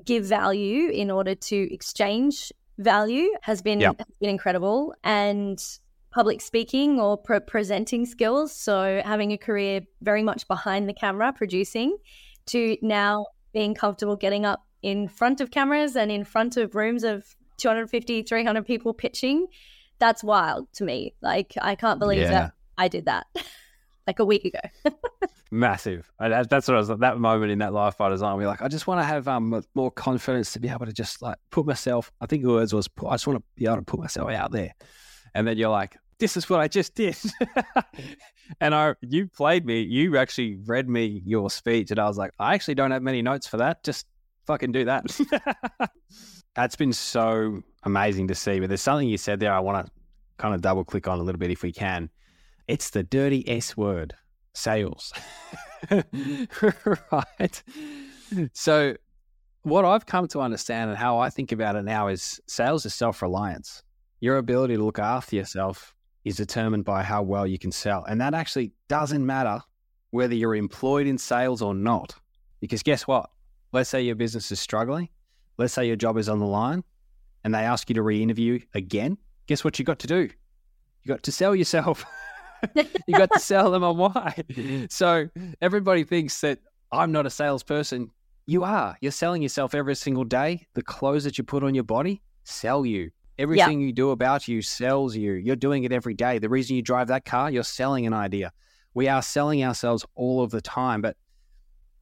[0.05, 5.63] give value in order to exchange value has been has been incredible and
[6.11, 11.33] public speaking or pre- presenting skills so having a career very much behind the camera
[11.33, 11.97] producing
[12.47, 17.05] to now being comfortable getting up in front of cameras and in front of rooms
[17.05, 19.47] of 250, 300 people pitching,
[19.99, 21.15] that's wild to me.
[21.23, 22.31] Like, I can't believe yeah.
[22.31, 23.27] that I did that
[24.07, 24.61] like a week ago.
[25.51, 26.11] Massive.
[26.19, 28.37] That's what I was at that moment in that life fight design.
[28.37, 31.21] We're like, I just want to have um, more confidence to be able to just
[31.21, 32.11] like put myself.
[32.21, 34.51] I think the words was, I just want to be able to put myself out
[34.51, 34.75] there.
[35.35, 37.17] And then you're like, this is what I just did.
[38.61, 39.81] and I, you played me.
[39.81, 43.23] You actually read me your speech, and I was like, I actually don't have many
[43.23, 43.83] notes for that.
[43.83, 44.07] Just
[44.47, 45.05] fucking do that.
[46.55, 48.61] That's been so amazing to see.
[48.61, 49.93] But there's something you said there I want to
[50.39, 52.09] kind of double click on a little bit if we can.
[52.69, 54.15] It's the dirty S word,
[54.55, 55.13] sales.
[55.91, 57.63] right.
[58.53, 58.97] So,
[59.63, 62.95] what I've come to understand and how I think about it now is sales is
[62.95, 63.83] self reliance.
[64.21, 65.95] Your ability to look after yourself
[66.25, 68.05] is determined by how well you can sell.
[68.05, 69.61] And that actually doesn't matter
[70.11, 72.15] whether you're employed in sales or not.
[72.61, 73.29] Because guess what?
[73.73, 75.09] Let's say your business is struggling.
[75.59, 76.85] Let's say your job is on the line
[77.45, 79.19] and they ask you to re interview again.
[79.47, 80.29] Guess what you got to do?
[81.03, 82.05] You got to sell yourself.
[83.07, 84.35] you got to sell them on why.
[84.49, 84.87] Mm-hmm.
[84.91, 85.29] So
[85.61, 86.59] everybody thinks that
[86.91, 88.11] I'm not a salesperson.
[88.47, 88.97] You are.
[89.01, 90.67] You're selling yourself every single day.
[90.75, 93.11] The clothes that you put on your body sell you.
[93.39, 93.87] Everything yeah.
[93.87, 95.33] you do about you sells you.
[95.33, 96.39] You're doing it every day.
[96.39, 98.53] The reason you drive that car, you're selling an idea.
[98.95, 101.01] We are selling ourselves all of the time.
[101.01, 101.17] But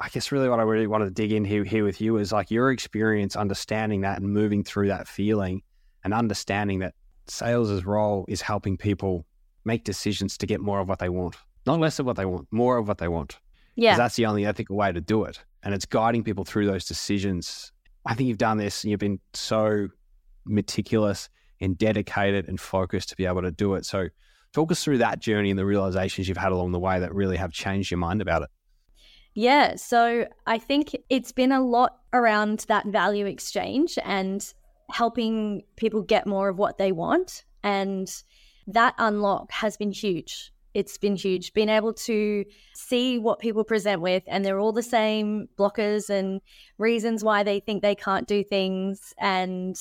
[0.01, 2.33] I guess really what I really wanted to dig in here, here with you is
[2.33, 5.63] like your experience understanding that and moving through that feeling
[6.05, 6.95] and understanding that
[7.29, 9.25] sales' role is helping people
[9.71, 12.49] make decisions to get more of what they want, not less of what they want,
[12.51, 13.39] more of what they want.
[13.77, 13.97] Yeah.
[13.97, 15.43] That's the only ethical way to do it.
[15.63, 17.71] And it's guiding people through those decisions.
[18.05, 19.89] I think you've done this and you've been so
[20.45, 21.29] meticulous
[21.61, 23.85] and dedicated and focused to be able to do it.
[23.87, 24.09] So,
[24.53, 27.37] talk us through that journey and the realizations you've had along the way that really
[27.37, 28.49] have changed your mind about it.
[29.35, 34.53] Yeah, so I think it's been a lot around that value exchange and
[34.91, 37.45] helping people get more of what they want.
[37.63, 38.11] And
[38.67, 40.53] that unlock has been huge.
[40.73, 41.53] It's been huge.
[41.53, 42.45] Being able to
[42.75, 46.41] see what people present with, and they're all the same blockers and
[46.79, 49.13] reasons why they think they can't do things.
[49.19, 49.77] And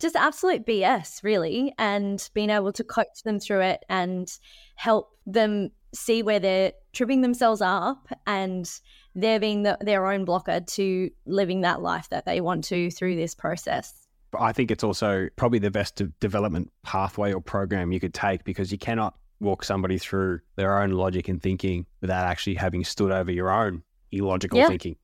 [0.00, 4.28] just absolute BS, really, and being able to coach them through it and
[4.74, 8.68] help them see where they're tripping themselves up and
[9.14, 13.16] they're being the, their own blocker to living that life that they want to through
[13.16, 14.01] this process.
[14.38, 18.72] I think it's also probably the best development pathway or program you could take because
[18.72, 23.30] you cannot walk somebody through their own logic and thinking without actually having stood over
[23.30, 24.68] your own illogical yeah.
[24.68, 24.96] thinking.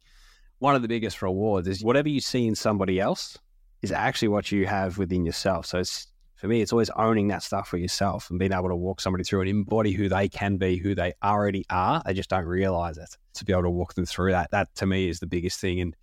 [0.61, 3.39] One of the biggest rewards is whatever you see in somebody else,
[3.83, 5.67] is actually what you have within yourself.
[5.67, 8.77] So it's for me, it's always owning that stuff for yourself and being able to
[8.77, 12.01] walk somebody through and embody who they can be, who they already are.
[12.07, 13.17] They just don't realize it.
[13.35, 15.81] To be able to walk them through that, that to me is the biggest thing.
[15.81, 15.97] And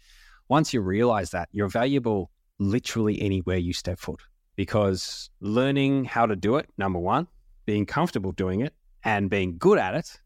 [0.49, 4.21] once you realize that, you're valuable literally anywhere you step foot
[4.55, 7.27] because learning how to do it, number one,
[7.65, 10.19] being comfortable doing it and being good at it,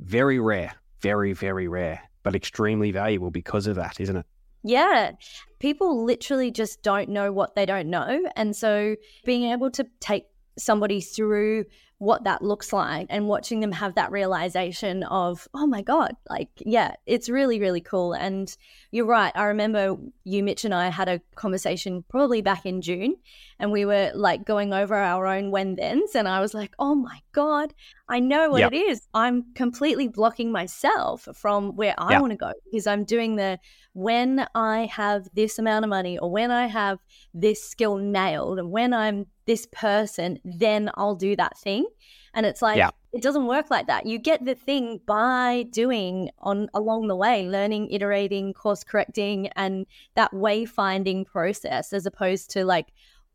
[0.00, 4.26] very rare, very, very rare, but extremely valuable because of that, isn't it?
[4.62, 5.12] Yeah.
[5.58, 8.26] People literally just don't know what they don't know.
[8.34, 10.24] And so being able to take
[10.58, 11.64] somebody through
[11.98, 16.50] what that looks like and watching them have that realization of, oh my God, like,
[16.58, 18.12] yeah, it's really, really cool.
[18.12, 18.54] And
[18.90, 19.32] you're right.
[19.34, 23.14] I remember you, Mitch, and I had a conversation probably back in June,
[23.58, 26.14] and we were like going over our own when thens.
[26.14, 27.72] And I was like, oh my God,
[28.08, 28.72] I know what yep.
[28.72, 29.06] it is.
[29.14, 32.20] I'm completely blocking myself from where I yep.
[32.20, 33.58] want to go because I'm doing the
[33.94, 36.98] when I have this amount of money or when I have
[37.32, 41.86] this skill nailed and when I'm this person, then I'll do that thing.
[42.34, 42.90] And it's like, yeah.
[43.12, 44.06] it doesn't work like that.
[44.06, 49.86] You get the thing by doing on along the way, learning, iterating, course correcting, and
[50.14, 52.88] that wayfinding process, as opposed to like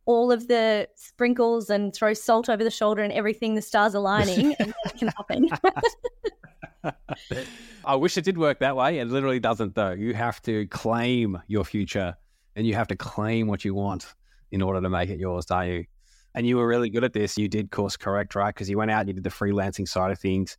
[0.05, 4.55] all of the sprinkles and throw salt over the shoulder and everything, the stars aligning,
[4.59, 5.49] and that can happen.
[7.85, 8.99] I wish it did work that way.
[8.99, 9.91] It literally doesn't, though.
[9.91, 12.15] You have to claim your future
[12.55, 14.13] and you have to claim what you want
[14.51, 15.85] in order to make it yours, don't you?
[16.35, 17.37] And you were really good at this.
[17.37, 18.53] You did course correct, right?
[18.53, 20.57] Because you went out and you did the freelancing side of things.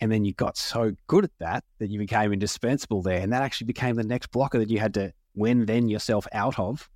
[0.00, 3.20] And then you got so good at that that you became indispensable there.
[3.20, 6.58] And that actually became the next blocker that you had to when then yourself out
[6.58, 6.88] of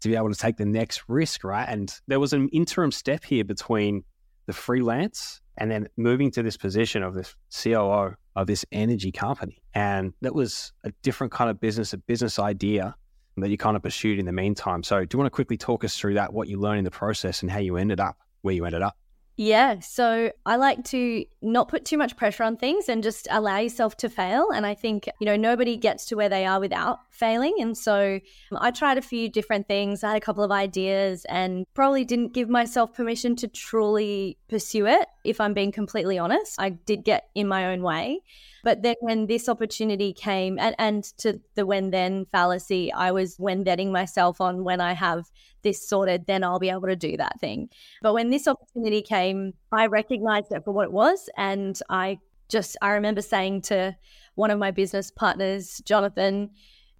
[0.00, 1.68] to be able to take the next risk, right?
[1.68, 4.02] And there was an interim step here between
[4.46, 9.62] the freelance and then moving to this position of this COO of this energy company.
[9.74, 12.96] And that was a different kind of business, a business idea
[13.36, 14.82] that you kind of pursued in the meantime.
[14.82, 16.90] So, do you want to quickly talk us through that, what you learned in the
[16.90, 18.96] process and how you ended up where you ended up?
[19.36, 19.80] Yeah.
[19.80, 23.96] So I like to not put too much pressure on things and just allow yourself
[23.98, 24.50] to fail.
[24.54, 27.56] And I think, you know, nobody gets to where they are without failing.
[27.58, 28.20] And so
[28.56, 30.04] I tried a few different things.
[30.04, 34.86] I had a couple of ideas and probably didn't give myself permission to truly pursue
[34.86, 36.60] it, if I'm being completely honest.
[36.60, 38.20] I did get in my own way.
[38.64, 43.36] But then when this opportunity came, and, and to the when then fallacy, I was
[43.38, 47.16] when betting myself on when I have this sorted, then I'll be able to do
[47.16, 47.68] that thing.
[48.02, 51.28] But when this opportunity came, I recognized it for what it was.
[51.36, 53.96] And I just, I remember saying to
[54.34, 56.50] one of my business partners, Jonathan,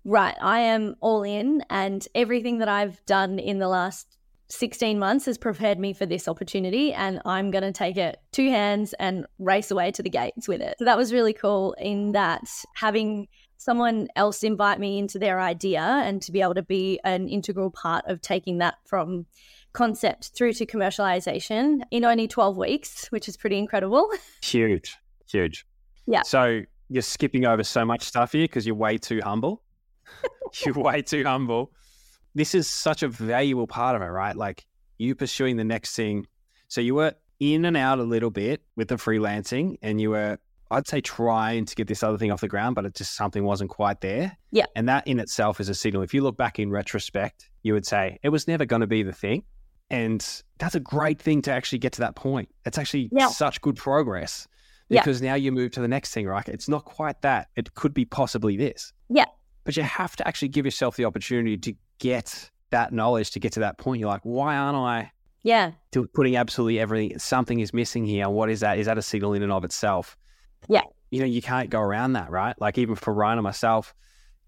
[0.04, 4.18] right, I am all in, and everything that I've done in the last
[4.52, 8.50] 16 months has prepared me for this opportunity and I'm going to take it two
[8.50, 10.74] hands and race away to the gates with it.
[10.78, 12.42] So that was really cool in that
[12.74, 13.28] having
[13.62, 17.70] someone else invite me into their idea and to be able to be an integral
[17.70, 19.24] part of taking that from
[19.72, 24.10] concept through to commercialization in only 12 weeks, which is pretty incredible.
[24.42, 24.98] Huge,
[25.30, 25.64] huge.
[26.06, 26.22] Yeah.
[26.22, 29.62] So you're skipping over so much stuff here because you're way too humble.
[30.66, 31.70] you're way too humble.
[32.34, 34.36] This is such a valuable part of it, right?
[34.36, 34.66] Like
[34.98, 36.26] you pursuing the next thing.
[36.66, 40.38] So you were in and out a little bit with the freelancing and you were
[40.72, 43.44] I'd say trying to get this other thing off the ground, but it just something
[43.44, 44.36] wasn't quite there.
[44.50, 44.66] Yeah.
[44.74, 46.02] And that in itself is a signal.
[46.02, 49.02] If you look back in retrospect, you would say it was never going to be
[49.02, 49.44] the thing.
[49.90, 50.26] And
[50.58, 52.48] that's a great thing to actually get to that point.
[52.64, 53.28] It's actually yeah.
[53.28, 54.48] such good progress
[54.88, 55.30] because yeah.
[55.30, 56.48] now you move to the next thing, right?
[56.48, 57.48] It's not quite that.
[57.56, 58.92] It could be possibly this.
[59.10, 59.26] Yeah.
[59.64, 63.52] But you have to actually give yourself the opportunity to get that knowledge to get
[63.52, 64.00] to that point.
[64.00, 65.12] You're like, why aren't I?
[65.42, 65.72] Yeah.
[65.92, 68.28] To putting absolutely everything, something is missing here.
[68.28, 68.78] What is that?
[68.78, 70.16] Is that a signal in and of itself?
[70.68, 70.82] Yeah.
[71.10, 72.58] You know, you can't go around that, right?
[72.60, 73.94] Like even for Ryan and myself,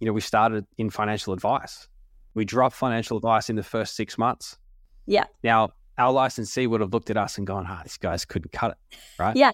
[0.00, 1.88] you know, we started in financial advice.
[2.35, 4.59] We dropped financial advice in the first six months.
[5.07, 5.24] Yeah.
[5.42, 8.53] Now, our licensee would have looked at us and gone, ah, oh, these guys couldn't
[8.53, 9.37] cut it, right?
[9.37, 9.53] Yeah.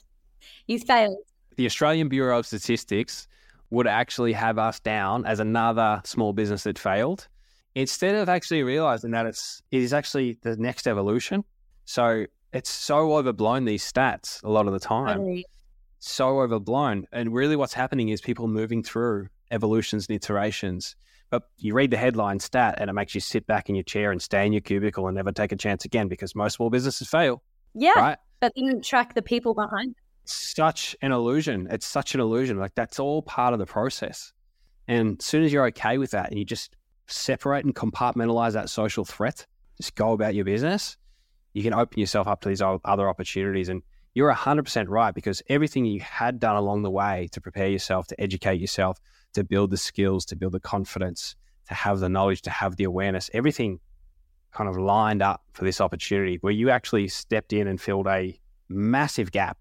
[0.66, 1.18] You failed.
[1.57, 3.29] The Australian Bureau of Statistics
[3.70, 7.29] would actually have us down as another small business that failed
[7.75, 11.44] instead of actually realizing that it's it is actually the next evolution.
[11.85, 15.18] So it's so overblown these stats a lot of the time.
[15.18, 15.46] Totally
[16.01, 17.07] so overblown.
[17.13, 20.97] And really, what's happening is people moving through evolutions and iterations.
[21.31, 24.11] But you read the headline stat and it makes you sit back in your chair
[24.11, 27.09] and stay in your cubicle and never take a chance again because most small businesses
[27.09, 27.43] fail.
[27.75, 27.93] Yeah.
[27.97, 28.19] Right.
[28.41, 29.95] But didn't track the people behind.
[30.25, 31.69] Such an illusion.
[31.71, 32.59] It's such an illusion.
[32.59, 34.33] Like that's all part of the process.
[34.89, 38.69] And as soon as you're okay with that and you just separate and compartmentalize that
[38.69, 40.97] social threat, just go about your business,
[41.53, 43.69] you can open yourself up to these other opportunities.
[43.69, 43.83] And
[44.14, 48.20] you're 100% right because everything you had done along the way to prepare yourself, to
[48.20, 48.99] educate yourself,
[49.35, 51.37] to build the skills, to build the confidence,
[51.68, 53.79] to have the knowledge, to have the awareness, everything
[54.53, 58.38] kind of lined up for this opportunity where you actually stepped in and filled a
[58.68, 59.57] massive gap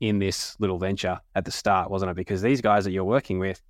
[0.00, 2.16] in this little venture at the start, wasn't it?
[2.16, 3.62] Because these guys that you're working with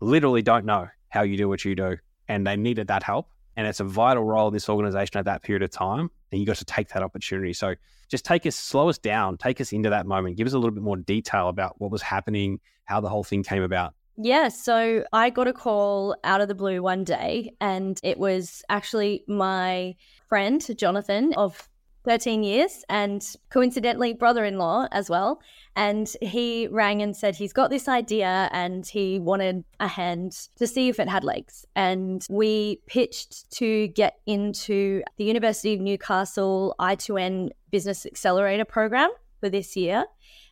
[0.00, 1.96] literally don't know how you do what you do
[2.28, 3.30] and they needed that help.
[3.56, 6.10] And it's a vital role in this organization at that period of time.
[6.32, 7.52] And you got to take that opportunity.
[7.52, 7.74] So
[8.08, 10.36] just take us, slow us down, take us into that moment.
[10.36, 13.42] Give us a little bit more detail about what was happening, how the whole thing
[13.42, 13.94] came about.
[14.16, 18.62] Yeah, so I got a call out of the blue one day, and it was
[18.68, 19.96] actually my
[20.28, 21.68] friend, Jonathan, of
[22.04, 25.40] 13 years and coincidentally brother in law as well.
[25.76, 30.66] And he rang and said he's got this idea and he wanted a hand to
[30.66, 31.66] see if it had legs.
[31.74, 39.48] And we pitched to get into the University of Newcastle I2N Business Accelerator program for
[39.48, 40.04] this year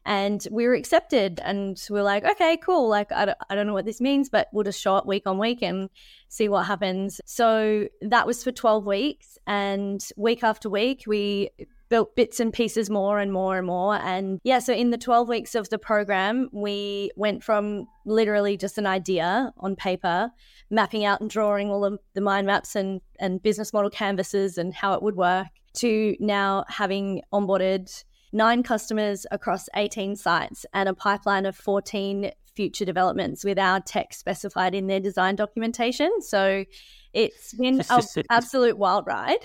[0.04, 3.66] and we were accepted and we are like okay cool like I don't, I don't
[3.66, 5.88] know what this means but we'll just show up week on week and
[6.28, 7.20] see what happens.
[7.26, 11.50] So that was for 12 weeks and week after week we
[11.90, 15.28] built bits and pieces more and more and more and yeah so in the 12
[15.28, 20.30] weeks of the program we went from literally just an idea on paper
[20.70, 24.72] mapping out and drawing all of the mind maps and and business model canvases and
[24.72, 30.94] how it would work to now having onboarded nine customers across 18 sites and a
[30.94, 36.10] pipeline of 14 future developments with our tech specified in their design documentation.
[36.20, 36.64] So
[37.12, 39.38] it's been an absolute wild ride.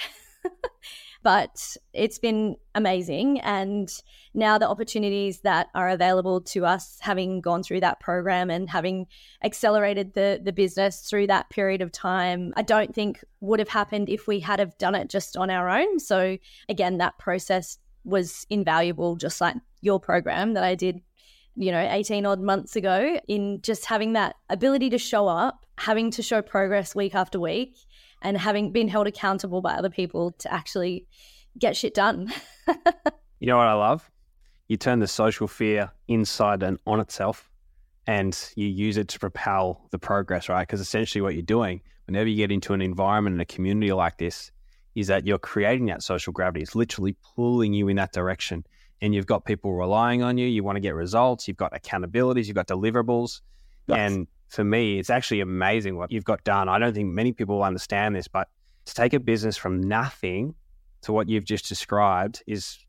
[1.24, 3.40] but it's been amazing.
[3.42, 3.90] And
[4.34, 9.08] now the opportunities that are available to us, having gone through that program and having
[9.44, 14.10] accelerated the the business through that period of time, I don't think would have happened
[14.10, 16.00] if we had have done it just on our own.
[16.00, 16.38] So
[16.70, 21.02] again, that process was invaluable, just like your program that I did,
[21.56, 26.10] you know, 18 odd months ago, in just having that ability to show up, having
[26.12, 27.76] to show progress week after week,
[28.22, 31.06] and having been held accountable by other people to actually
[31.60, 32.32] get shit done.
[33.40, 34.10] you know what I love?
[34.68, 37.50] You turn the social fear inside and on itself
[38.08, 40.66] and you use it to propel the progress, right?
[40.66, 44.18] Because essentially what you're doing, whenever you get into an environment and a community like
[44.18, 44.52] this,
[44.98, 46.64] is that you're creating that social gravity.
[46.64, 48.66] It's literally pulling you in that direction.
[49.00, 50.48] And you've got people relying on you.
[50.48, 51.48] You want to get results.
[51.48, 52.48] You've got accountabilities.
[52.48, 53.42] You've got deliverables.
[53.86, 53.98] Yes.
[54.00, 56.68] And for me, it's actually amazing what you've got done.
[56.68, 58.48] I don't think many people will understand this, but
[58.86, 60.56] to take a business from nothing
[61.02, 62.80] to what you've just described is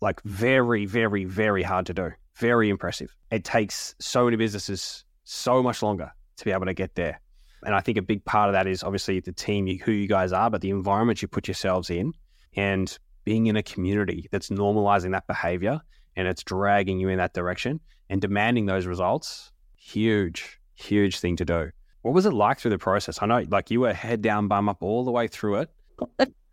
[0.00, 2.12] like very, very, very hard to do.
[2.36, 3.14] Very impressive.
[3.30, 7.20] It takes so many businesses so much longer to be able to get there.
[7.64, 10.32] And I think a big part of that is obviously the team, who you guys
[10.32, 12.12] are, but the environment you put yourselves in
[12.56, 15.80] and being in a community that's normalizing that behavior
[16.16, 19.52] and it's dragging you in that direction and demanding those results.
[19.76, 21.70] Huge, huge thing to do.
[22.02, 23.18] What was it like through the process?
[23.20, 25.70] I know like you were head down, bum up all the way through it.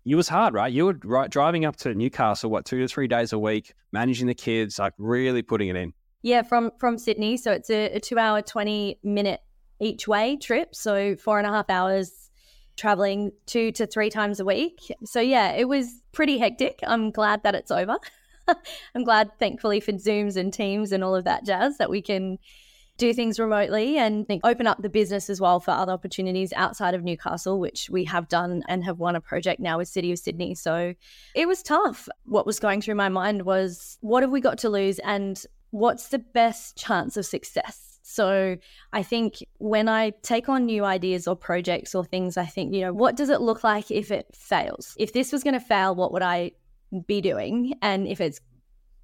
[0.05, 0.71] It was hard, right?
[0.71, 4.27] You were right, driving up to Newcastle, what, two to three days a week, managing
[4.27, 5.93] the kids, like really putting it in.
[6.21, 7.37] Yeah, from from Sydney.
[7.37, 9.41] So it's a, a two hour, 20 minute
[9.79, 10.75] each way trip.
[10.75, 12.29] So four and a half hours
[12.77, 14.79] traveling two to three times a week.
[15.03, 16.79] So yeah, it was pretty hectic.
[16.83, 17.97] I'm glad that it's over.
[18.95, 22.37] I'm glad, thankfully, for Zooms and Teams and all of that jazz that we can
[22.97, 27.03] do things remotely and open up the business as well for other opportunities outside of
[27.03, 30.55] Newcastle, which we have done and have won a project now with City of Sydney.
[30.55, 30.93] So
[31.33, 32.07] it was tough.
[32.23, 36.07] What was going through my mind was what have we got to lose and what's
[36.07, 37.94] the best chance of success?
[38.07, 38.55] So
[38.93, 42.81] I think when I take on new ideas or projects or things, I think, you
[42.81, 44.95] know, what does it look like if it fails?
[44.99, 46.51] If this was going to fail, what would I
[47.07, 47.73] be doing?
[47.81, 48.39] And if it's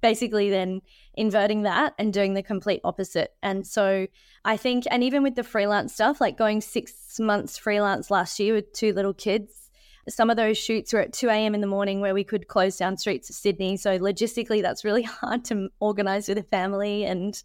[0.02, 0.82] basically then
[1.14, 3.34] inverting that and doing the complete opposite.
[3.42, 4.06] And so
[4.44, 8.54] I think, and even with the freelance stuff, like going six months freelance last year
[8.54, 9.68] with two little kids,
[10.08, 11.56] some of those shoots were at 2 a.m.
[11.56, 13.76] in the morning where we could close down streets of Sydney.
[13.76, 17.40] So logistically, that's really hard to organize with a family and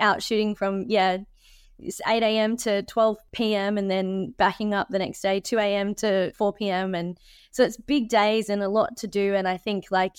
[0.00, 1.18] out shooting from, yeah,
[2.06, 2.56] 8 a.m.
[2.58, 3.76] to 12 p.m.
[3.76, 5.94] and then backing up the next day, 2 a.m.
[5.96, 6.94] to 4 p.m.
[6.94, 7.18] And
[7.50, 9.34] so it's big days and a lot to do.
[9.34, 10.16] And I think like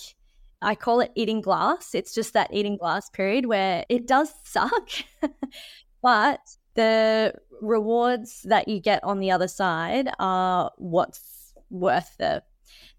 [0.60, 1.94] I call it eating glass.
[1.94, 4.88] It's just that eating glass period where it does suck,
[6.02, 6.40] but
[6.74, 12.42] the rewards that you get on the other side are what's worth the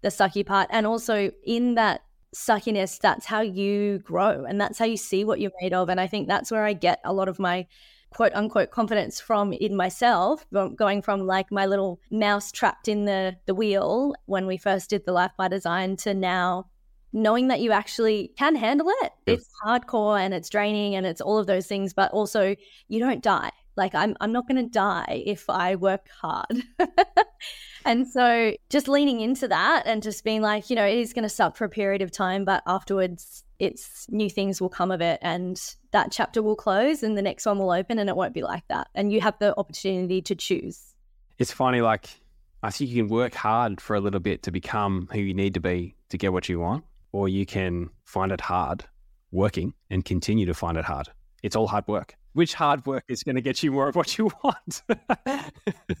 [0.02, 0.68] the sucky part.
[0.70, 2.02] And also in that
[2.34, 5.88] suckiness, that's how you grow and that's how you see what you're made of.
[5.88, 7.66] And I think that's where I get a lot of my
[8.10, 13.36] quote unquote confidence from in myself, going from like my little mouse trapped in the,
[13.46, 16.66] the wheel when we first did the life by design to now
[17.12, 19.12] knowing that you actually can handle it.
[19.26, 19.38] Yes.
[19.38, 22.54] It's hardcore and it's draining and it's all of those things, but also
[22.88, 23.50] you don't die.
[23.80, 26.62] Like I'm I'm not going to die if I work hard.
[27.86, 31.22] and so just leaning into that and just being like, you know, it is going
[31.22, 35.00] to suck for a period of time, but afterwards it's new things will come of
[35.00, 38.34] it and that chapter will close and the next one will open and it won't
[38.34, 38.88] be like that.
[38.94, 40.94] And you have the opportunity to choose.
[41.38, 42.20] It's funny like
[42.62, 45.54] I think you can work hard for a little bit to become who you need
[45.54, 48.84] to be to get what you want or you can find it hard
[49.32, 51.08] working and continue to find it hard.
[51.42, 54.16] It's all hard work which hard work is going to get you more of what
[54.16, 54.82] you want.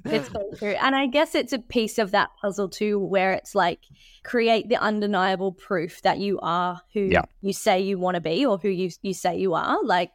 [0.04, 0.76] it's so true.
[0.80, 3.80] And I guess it's a piece of that puzzle too, where it's like
[4.22, 7.22] create the undeniable proof that you are who yeah.
[7.40, 9.82] you say you want to be or who you, you say you are.
[9.82, 10.12] Like,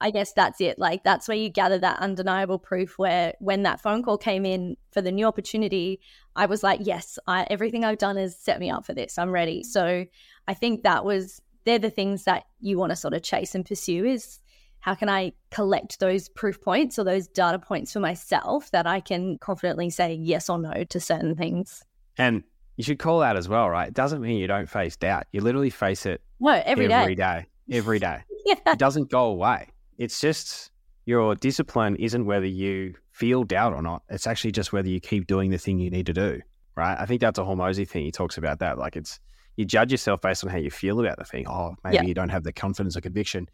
[0.00, 0.78] I guess that's it.
[0.78, 2.98] Like, that's where you gather that undeniable proof.
[2.98, 6.00] Where when that phone call came in for the new opportunity,
[6.36, 9.18] I was like, yes, I, everything I've done has set me up for this.
[9.18, 9.62] I'm ready.
[9.62, 10.04] So
[10.46, 13.64] I think that was, they're the things that you want to sort of chase and
[13.64, 14.38] pursue is
[14.86, 19.00] how can I collect those proof points or those data points for myself that I
[19.00, 21.84] can confidently say yes or no to certain things?
[22.16, 22.44] And
[22.76, 23.88] you should call out as well, right?
[23.88, 25.26] It doesn't mean you don't face doubt.
[25.32, 27.46] You literally face it no, every, every day.
[27.68, 27.76] day.
[27.76, 28.22] Every day.
[28.46, 28.54] yeah.
[28.64, 29.70] It doesn't go away.
[29.98, 30.70] It's just
[31.04, 34.04] your discipline isn't whether you feel doubt or not.
[34.08, 36.40] It's actually just whether you keep doing the thing you need to do.
[36.76, 36.96] Right.
[36.96, 38.04] I think that's a Hormozi thing.
[38.04, 38.78] He talks about that.
[38.78, 39.18] Like it's
[39.56, 41.48] you judge yourself based on how you feel about the thing.
[41.48, 42.02] Oh, maybe yeah.
[42.02, 43.48] you don't have the confidence or conviction.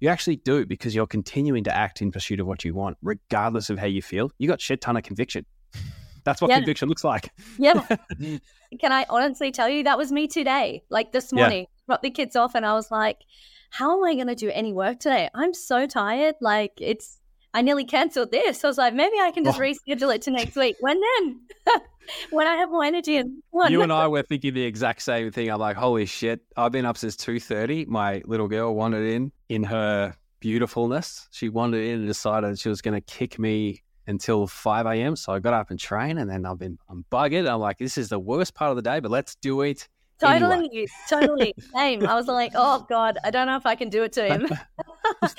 [0.00, 3.68] You actually do because you're continuing to act in pursuit of what you want, regardless
[3.68, 4.30] of how you feel.
[4.38, 5.44] You got shit ton of conviction.
[6.24, 6.58] That's what yeah.
[6.58, 7.30] conviction looks like.
[7.58, 7.84] Yeah.
[8.80, 10.82] Can I honestly tell you that was me today?
[10.90, 11.86] Like this morning, yeah.
[11.86, 13.22] dropped the kids off and I was like,
[13.70, 15.30] how am I going to do any work today?
[15.34, 16.36] I'm so tired.
[16.40, 17.18] Like it's,
[17.54, 18.64] I nearly canceled this.
[18.64, 19.62] I was like, maybe I can just oh.
[19.62, 20.76] reschedule it to next week.
[20.80, 21.40] When then?
[22.30, 23.72] when I have more energy and one.
[23.72, 25.50] You and I were thinking the exact same thing.
[25.50, 26.40] I'm like, holy shit!
[26.56, 27.84] I've been up since two thirty.
[27.86, 31.28] My little girl wandered in in her beautifulness.
[31.30, 35.16] She wandered in and decided she was going to kick me until 5 a.m.
[35.16, 37.48] So I got up and trained, and then I've been I'm buggered.
[37.48, 39.88] I'm like, this is the worst part of the day, but let's do it.
[40.18, 40.86] Totally, anyway.
[41.08, 41.54] totally.
[41.74, 42.06] Same.
[42.06, 44.48] I was like, oh God, I don't know if I can do it to him.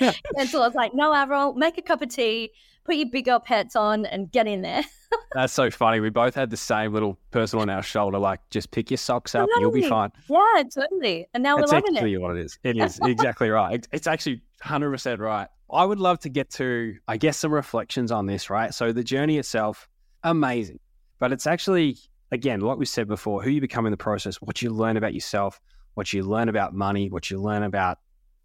[0.36, 2.52] and so I was like, no, Avril, make a cup of tea,
[2.84, 4.82] put your big girl pets on, and get in there.
[5.34, 6.00] That's so funny.
[6.00, 9.34] We both had the same little person on our shoulder, like just pick your socks
[9.34, 9.60] up, totally.
[9.60, 10.10] you'll be fine.
[10.28, 11.26] Yeah, totally.
[11.34, 12.58] And now That's we're loving exactly what it is.
[12.62, 13.86] It is exactly right.
[13.92, 15.48] It's actually 100% right.
[15.72, 18.74] I would love to get to, I guess, some reflections on this, right?
[18.74, 19.88] So the journey itself,
[20.24, 20.80] amazing.
[21.18, 21.98] But it's actually,
[22.32, 25.14] again, like we said before, who you become in the process, what you learn about
[25.14, 25.60] yourself,
[25.94, 27.98] what you learn about money, what you learn about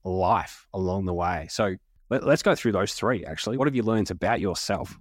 [0.03, 1.47] life along the way.
[1.49, 1.75] So
[2.09, 3.57] let, us go through those three, actually.
[3.57, 4.97] What have you learned about yourself?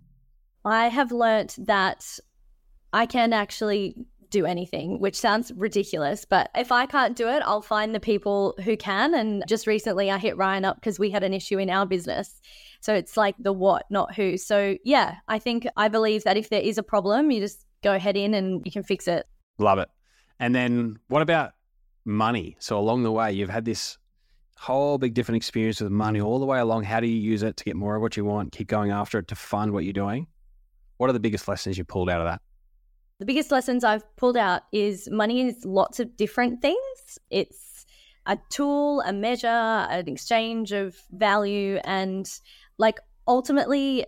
[0.65, 2.19] I have learnt that
[2.93, 6.25] I can actually do anything, which sounds ridiculous.
[6.25, 9.15] But if I can't do it, I'll find the people who can.
[9.15, 12.41] And just recently, I hit Ryan up because we had an issue in our business.
[12.81, 14.37] So it's like the what, not who.
[14.37, 17.99] So yeah, I think I believe that if there is a problem, you just go
[17.99, 19.27] head in and you can fix it.
[19.59, 19.89] Love it.
[20.41, 21.53] And then what about
[22.05, 22.57] money?
[22.59, 23.99] So along the way, you've had this
[24.57, 26.85] whole big different experience with money all the way along.
[26.85, 28.53] How do you use it to get more of what you want?
[28.53, 30.27] Keep going after it to fund what you're doing.
[30.97, 32.41] What are the biggest lessons you pulled out of that?
[33.19, 37.19] The biggest lessons I've pulled out is money is lots of different things.
[37.31, 37.87] It's
[38.27, 41.79] a tool, a measure, an exchange of value.
[41.85, 42.29] And
[42.79, 44.07] like ultimately,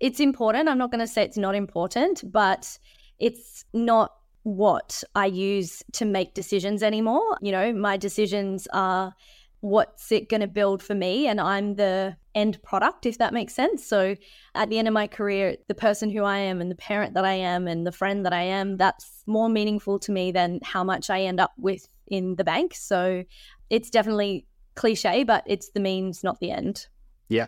[0.00, 0.68] it's important.
[0.68, 2.78] I'm not going to say it's not important, but
[3.18, 4.12] it's not
[4.42, 7.38] what I use to make decisions anymore.
[7.40, 9.14] You know, my decisions are
[9.64, 13.54] what's it going to build for me and i'm the end product if that makes
[13.54, 13.82] sense.
[13.82, 14.14] So
[14.54, 17.24] at the end of my career the person who i am and the parent that
[17.24, 20.84] i am and the friend that i am that's more meaningful to me than how
[20.84, 22.74] much i end up with in the bank.
[22.74, 23.24] So
[23.70, 26.86] it's definitely cliche but it's the means not the end.
[27.30, 27.46] Yeah.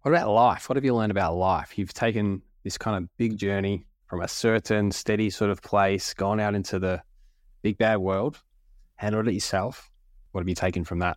[0.00, 0.70] What about life?
[0.70, 1.76] What have you learned about life?
[1.76, 6.38] You've taken this kind of big journey from a certain steady sort of place gone
[6.38, 7.02] out into the
[7.62, 8.42] big bad world
[8.96, 9.90] handled it yourself
[10.32, 11.16] what have you taken from that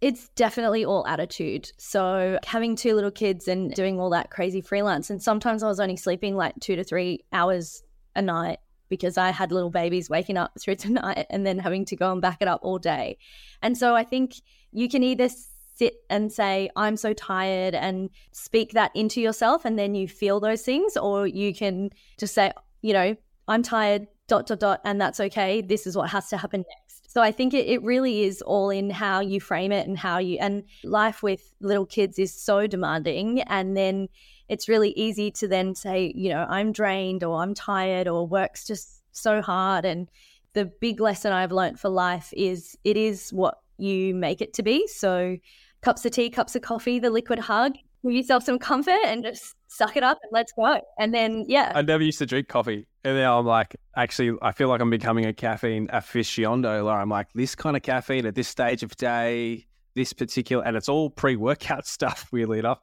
[0.00, 1.70] it's definitely all attitude.
[1.76, 5.78] So, having two little kids and doing all that crazy freelance, and sometimes I was
[5.78, 7.82] only sleeping like two to three hours
[8.16, 11.84] a night because I had little babies waking up through the night and then having
[11.84, 13.18] to go and back it up all day.
[13.60, 14.36] And so, I think
[14.72, 15.28] you can either
[15.80, 20.40] sit and say, I'm so tired, and speak that into yourself, and then you feel
[20.40, 22.52] those things, or you can just say,
[22.82, 23.16] you know,
[23.48, 25.60] I'm tired, dot, dot, dot, and that's okay.
[25.60, 28.70] This is what has to happen next so I think it, it really is all
[28.70, 32.68] in how you frame it and how you, and life with little kids is so
[32.68, 33.40] demanding.
[33.48, 34.08] And then
[34.48, 38.64] it's really easy to then say, you know, I'm drained or I'm tired or work's
[38.64, 39.84] just so hard.
[39.84, 40.08] And
[40.52, 44.62] the big lesson I've learned for life is it is what you make it to
[44.62, 44.86] be.
[44.86, 45.36] So
[45.82, 47.74] cups of tea, cups of coffee, the liquid hug.
[48.02, 50.80] give yourself some comfort and just suck it up and let's go.
[50.98, 51.72] And then, yeah.
[51.74, 52.86] I never used to drink coffee.
[53.04, 56.84] And now I'm like, actually, I feel like I'm becoming a caffeine aficionado.
[56.84, 60.76] Like I'm like, this kind of caffeine at this stage of day, this particular, and
[60.76, 62.80] it's all pre workout stuff, weirdly enough.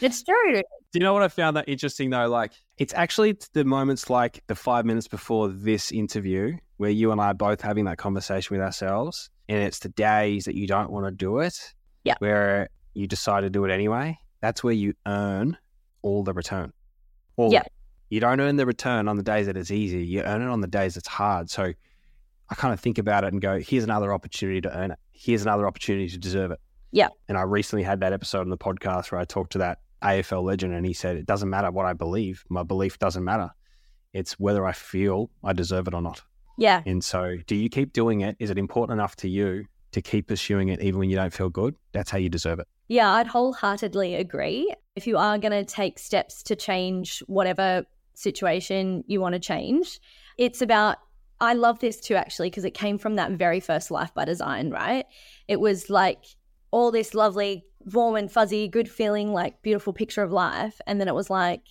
[0.00, 0.62] It's true.
[0.92, 2.28] Do you know what I found that interesting though?
[2.28, 7.20] Like, it's actually the moments like the five minutes before this interview where you and
[7.20, 9.30] I are both having that conversation with ourselves.
[9.48, 11.74] And it's the days that you don't want to do it.
[12.04, 12.14] Yeah.
[12.18, 14.18] Where you decide to do it anyway.
[14.40, 15.56] That's where you earn
[16.02, 16.72] all the return.
[17.36, 17.62] All Yeah.
[18.08, 20.04] You don't earn the return on the days that it's easy.
[20.04, 21.48] You earn it on the days it's hard.
[21.48, 21.72] So
[22.48, 24.98] I kind of think about it and go, here's another opportunity to earn it.
[25.12, 26.58] Here's another opportunity to deserve it.
[26.90, 27.08] Yeah.
[27.28, 30.42] And I recently had that episode on the podcast where I talked to that AFL
[30.42, 32.42] legend and he said, it doesn't matter what I believe.
[32.48, 33.50] My belief doesn't matter.
[34.12, 36.22] It's whether I feel I deserve it or not.
[36.58, 36.82] Yeah.
[36.84, 38.36] And so, do you keep doing it?
[38.40, 41.48] Is it important enough to you to keep pursuing it even when you don't feel
[41.48, 41.74] good?
[41.92, 42.68] That's how you deserve it.
[42.88, 44.74] Yeah, I'd wholeheartedly agree.
[44.96, 47.84] If you are going to take steps to change whatever
[48.14, 50.00] situation you want to change,
[50.38, 50.98] it's about,
[51.40, 54.70] I love this too, actually, because it came from that very first Life by Design,
[54.70, 55.06] right?
[55.48, 56.24] It was like
[56.70, 60.80] all this lovely, warm and fuzzy, good feeling, like beautiful picture of life.
[60.86, 61.62] And then it was like,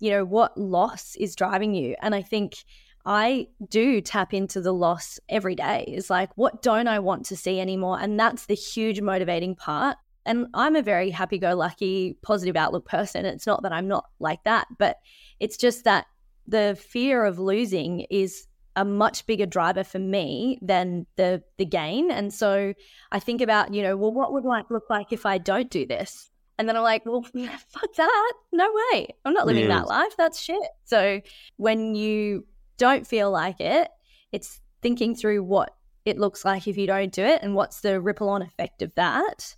[0.00, 1.94] you know, what loss is driving you?
[2.00, 2.64] And I think
[3.04, 5.84] I do tap into the loss every day.
[5.88, 7.98] It's like, what don't I want to see anymore?
[8.00, 9.96] And that's the huge motivating part.
[10.24, 13.24] And I'm a very happy go lucky, positive outlook person.
[13.26, 14.98] It's not that I'm not like that, but
[15.40, 16.06] it's just that
[16.46, 18.46] the fear of losing is
[18.76, 22.10] a much bigger driver for me than the the gain.
[22.10, 22.72] And so
[23.10, 25.86] I think about, you know, well, what would life look like if I don't do
[25.86, 26.30] this?
[26.58, 27.22] And then I'm like, well,
[27.68, 28.32] fuck that.
[28.52, 29.08] No way.
[29.24, 30.14] I'm not living that life.
[30.16, 30.62] That's shit.
[30.84, 31.20] So
[31.56, 32.46] when you
[32.82, 33.88] don't feel like it,
[34.32, 35.72] it's thinking through what
[36.04, 38.92] it looks like if you don't do it and what's the ripple on effect of
[38.96, 39.54] that.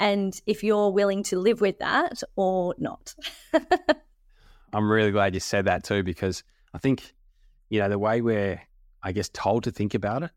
[0.00, 3.14] And if you're willing to live with that or not.
[4.72, 6.42] I'm really glad you said that too, because
[6.74, 7.14] I think,
[7.70, 8.60] you know, the way we're,
[9.04, 10.30] I guess, told to think about it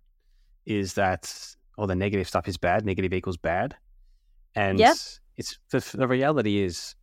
[0.68, 3.76] is that all the negative stuff is bad, negative equals bad.
[4.54, 4.94] And Yeah.
[5.38, 6.94] it's the, the reality is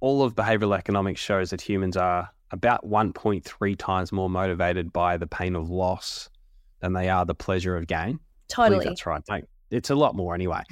[0.00, 5.26] all of behavioral economics shows that humans are about 1.3 times more motivated by the
[5.26, 6.30] pain of loss
[6.80, 8.20] than they are the pleasure of gain.
[8.48, 8.84] Totally.
[8.84, 9.22] that's right.
[9.70, 10.62] It's a lot more anyway.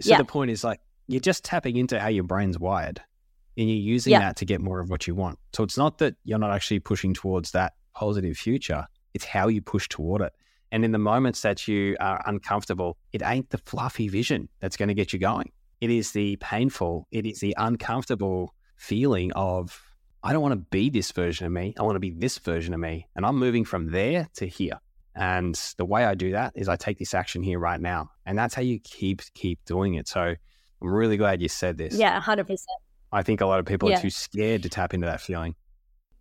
[0.00, 0.18] So Yeah.
[0.18, 3.00] the point is like you're just tapping into how your brain's wired
[3.56, 4.20] and you're using Yeah.
[4.20, 5.38] that to get more of what you want.
[5.52, 8.86] So it's not that you're not actually pushing towards that positive future.
[9.14, 10.32] It's how you push toward it.
[10.70, 14.88] And in the moments that you are uncomfortable, it ain't the fluffy vision that's going
[14.88, 15.50] to get you going.
[15.80, 19.80] It is the painful, it is the uncomfortable feeling of,
[20.24, 21.74] I don't want to be this version of me.
[21.78, 23.06] I want to be this version of me.
[23.14, 24.80] And I'm moving from there to here.
[25.14, 28.10] And the way I do that is I take this action here right now.
[28.24, 30.08] And that's how you keep keep doing it.
[30.08, 30.38] So I'm
[30.80, 31.94] really glad you said this.
[31.94, 32.56] Yeah, 100%.
[33.12, 33.98] I think a lot of people Yeah.
[33.98, 35.54] are too scared to tap into that feeling.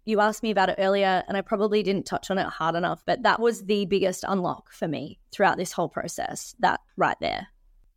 [0.05, 3.03] You asked me about it earlier, and I probably didn't touch on it hard enough,
[3.05, 6.55] but that was the biggest unlock for me throughout this whole process.
[6.59, 7.47] That right there.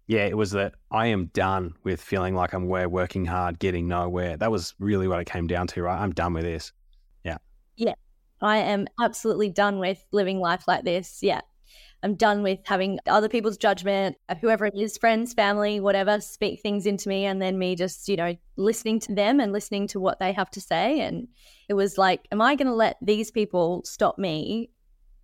[0.07, 3.89] Yeah, it was that I am done with feeling like I'm we're working hard, getting
[3.89, 4.37] nowhere.
[4.37, 6.01] That was really what it came down to, right?
[6.01, 6.73] I'm done with this.
[7.25, 7.39] Yeah.
[7.77, 7.95] Yeah.
[8.41, 11.19] I am absolutely done with living life like this.
[11.23, 11.41] Yeah.
[12.03, 16.87] I'm done with having other people's judgment, whoever it is, friends, family, whatever, speak things
[16.87, 20.21] into me and then me just, you know, listening to them and listening to what
[20.21, 21.01] they have to say.
[21.01, 21.27] And
[21.69, 24.71] it was like, am I going to let these people stop me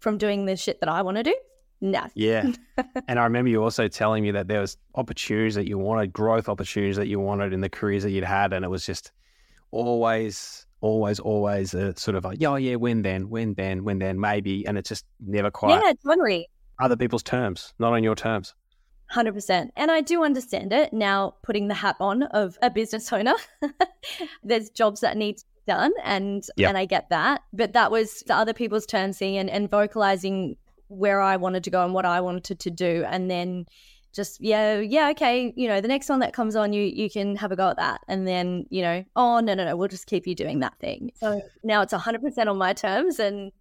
[0.00, 1.36] from doing the shit that I want to do?
[1.82, 2.06] No.
[2.14, 2.52] Yeah.
[3.08, 6.48] and I remember you also telling me that there was opportunities that you wanted, growth
[6.48, 8.52] opportunities that you wanted in the careers that you'd had.
[8.52, 9.10] And it was just
[9.72, 13.98] always, always, always a sort of like, yeah, oh, yeah, when then, when then, when
[13.98, 14.64] then, maybe.
[14.66, 16.48] And it's just never quite Yeah, totally.
[16.78, 18.54] other people's terms, not on your terms.
[19.12, 19.70] 100%.
[19.76, 23.34] And I do understand it now, putting the hat on of a business owner.
[24.44, 26.68] There's jobs that need to be done, and Yeah.
[26.68, 27.42] and I get that.
[27.52, 30.56] But that was the other people's turn seeing and, and vocalizing
[30.92, 33.04] where I wanted to go and what I wanted to do.
[33.08, 33.66] And then
[34.12, 37.36] just, yeah, yeah, okay, you know, the next one that comes on, you you can
[37.36, 38.00] have a go at that.
[38.08, 41.12] And then, you know, oh, no, no, no, we'll just keep you doing that thing.
[41.16, 43.18] So now it's 100% on my terms.
[43.18, 43.52] And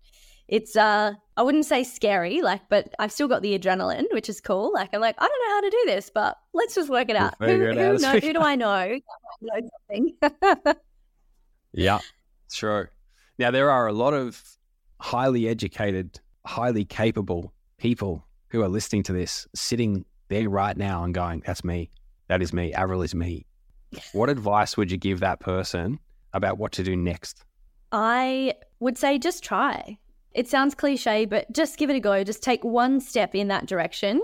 [0.47, 4.41] it's uh I wouldn't say scary, like, but I've still got the adrenaline, which is
[4.41, 4.73] cool.
[4.73, 7.13] Like I'm like, I don't know how to do this, but let's just work it
[7.13, 7.35] We'll out.
[7.39, 8.39] Who, it who, out know, who do.
[8.41, 8.99] I know?
[9.41, 10.73] might know.
[11.73, 11.99] Yeah,
[12.51, 12.87] true.
[13.39, 14.41] Now, there are a lot of
[14.99, 21.13] highly educated, highly capable people who are listening to this, sitting there right now and
[21.13, 21.89] going, That's me.
[22.27, 22.73] That is me.
[22.73, 23.45] Avril is me.
[24.13, 25.99] What advice would you give that person
[26.33, 27.43] about what to do next?
[27.91, 29.97] I would say just try.
[30.33, 32.23] It sounds cliche, but just give it a go.
[32.23, 34.21] Just take one step in that direction.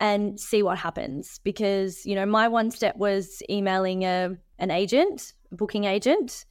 [0.00, 5.32] and see what happens because you know my one step was emailing a an agent
[5.50, 6.44] a booking agent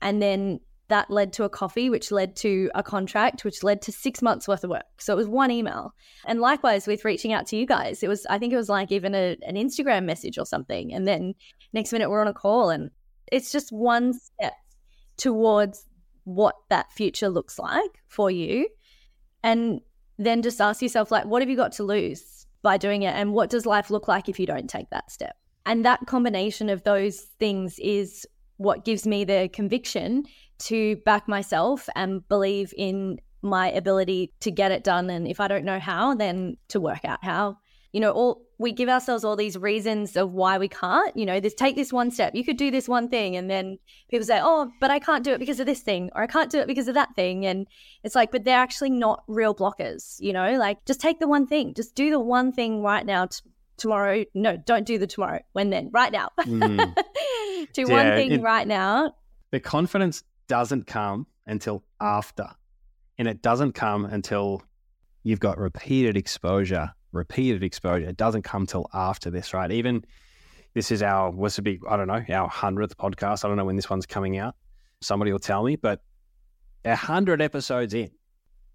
[0.00, 3.92] and then that led to a coffee which led to a contract which led to
[3.92, 4.84] 6 months worth of work.
[4.98, 5.94] So it was one email.
[6.26, 8.02] And likewise with reaching out to you guys.
[8.02, 10.92] It was i think it was like even a, an instagram message or something.
[10.92, 11.34] And then
[11.72, 12.90] next minute we're on a call and
[13.30, 14.54] it's just one step
[15.16, 15.86] towards
[16.24, 18.68] what that future looks like for you.
[19.42, 19.80] And
[20.18, 23.14] then just ask yourself like what have you got to lose by doing it?
[23.14, 25.36] And what does life look like if you don't take that step?
[25.64, 28.26] And that combination of those things is
[28.62, 30.24] what gives me the conviction
[30.58, 35.10] to back myself and believe in my ability to get it done.
[35.10, 37.58] And if i don't know how then to work out how.
[37.92, 41.40] You know all we give ourselves all these reasons of why we can't you know
[41.40, 43.36] this take this one step you could do this one thing.
[43.36, 46.22] And then people say oh but i can't do it because of this thing or
[46.22, 47.44] i can't do it because of that thing.
[47.44, 47.66] And
[48.02, 51.46] it's like but they're actually not real blockers you know like just take the one
[51.46, 53.40] thing just do the one thing right now t-
[53.76, 56.76] tomorrow no don't do the tomorrow when then right now mm.
[57.72, 59.14] do yeah, one thing it, right now
[59.50, 62.48] the confidence doesn't come until after
[63.18, 64.62] and it doesn't come until
[65.22, 68.08] you've got repeated exposure repeated exposure.
[68.08, 69.70] It doesn't come till after this, right?
[69.70, 70.04] Even
[70.74, 73.44] this is our what's a big I don't know our hundredth podcast.
[73.44, 74.56] I don't know when this one's coming out.
[75.00, 76.02] Somebody will tell me, but
[76.84, 78.10] a hundred episodes in,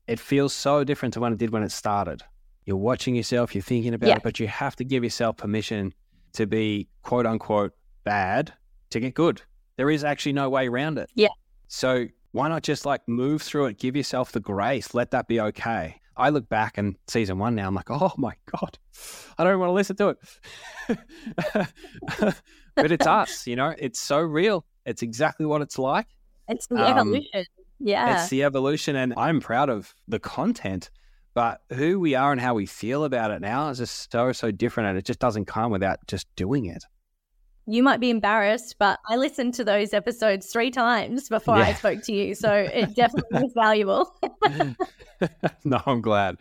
[0.08, 2.24] it feels so different to when it did when it started.
[2.68, 4.16] You're watching yourself, you're thinking about yeah.
[4.18, 5.94] it, but you have to give yourself permission
[6.34, 7.72] to be quote unquote
[8.04, 8.54] bad
[8.90, 9.42] to get good.
[9.78, 11.10] There is actually no way around it.
[11.16, 11.30] Yeah.
[11.70, 15.40] So why not just like move through it, give yourself the grace, let that be
[15.40, 15.96] okay.
[16.18, 18.78] I look back and season one now, I'm like, oh my God,
[19.38, 21.68] I don't want to listen to it.
[22.76, 24.66] but it's us, you know, it's so real.
[24.86, 26.08] It's exactly what it's like.
[26.50, 27.46] It's the um, evolution.
[27.80, 28.20] Yeah.
[28.20, 28.98] It's the evolution.
[28.98, 30.90] And I'm proud of the content,
[31.38, 34.50] but who we are and how we feel about it now is just so, so
[34.50, 34.90] different.
[34.90, 36.84] And it just doesn't come without just doing it
[37.70, 41.66] you might be embarrassed, but I listened to those episodes three times before yeah.
[41.66, 42.34] I spoke to you.
[42.36, 44.16] So it definitely was valuable.
[45.66, 46.38] no, I'm glad.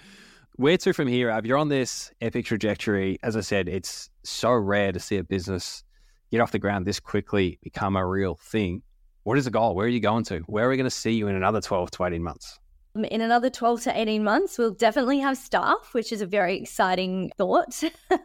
[0.55, 1.45] Where to from here, Ab?
[1.45, 3.19] You're on this epic trajectory.
[3.25, 5.83] As I said, it's so rare to see a business
[6.31, 8.83] get off the ground this quickly, become a real thing.
[9.25, 9.75] What is the goal?
[9.75, 10.39] Where are you going to?
[10.47, 12.61] Where are we going to see you in another 12 to 18 months?
[13.05, 17.31] In another 12 to 18 months, we'll definitely have staff, which is a very exciting
[17.37, 17.83] thought.
[18.11, 18.21] yep.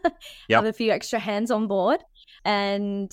[0.49, 1.99] Have a few extra hands on board
[2.45, 3.11] and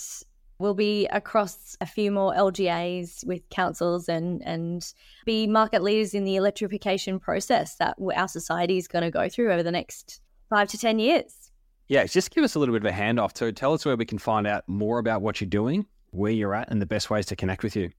[0.58, 4.92] we'll be across a few more LGAs with councils and and
[5.24, 9.52] be market leaders in the electrification process that our society is going to go through
[9.52, 11.50] over the next five to ten years.
[11.88, 14.04] Yeah, just give us a little bit of a handoff to tell us where we
[14.04, 17.24] can find out more about what you're doing, where you're at, and the best ways
[17.26, 17.90] to connect with you.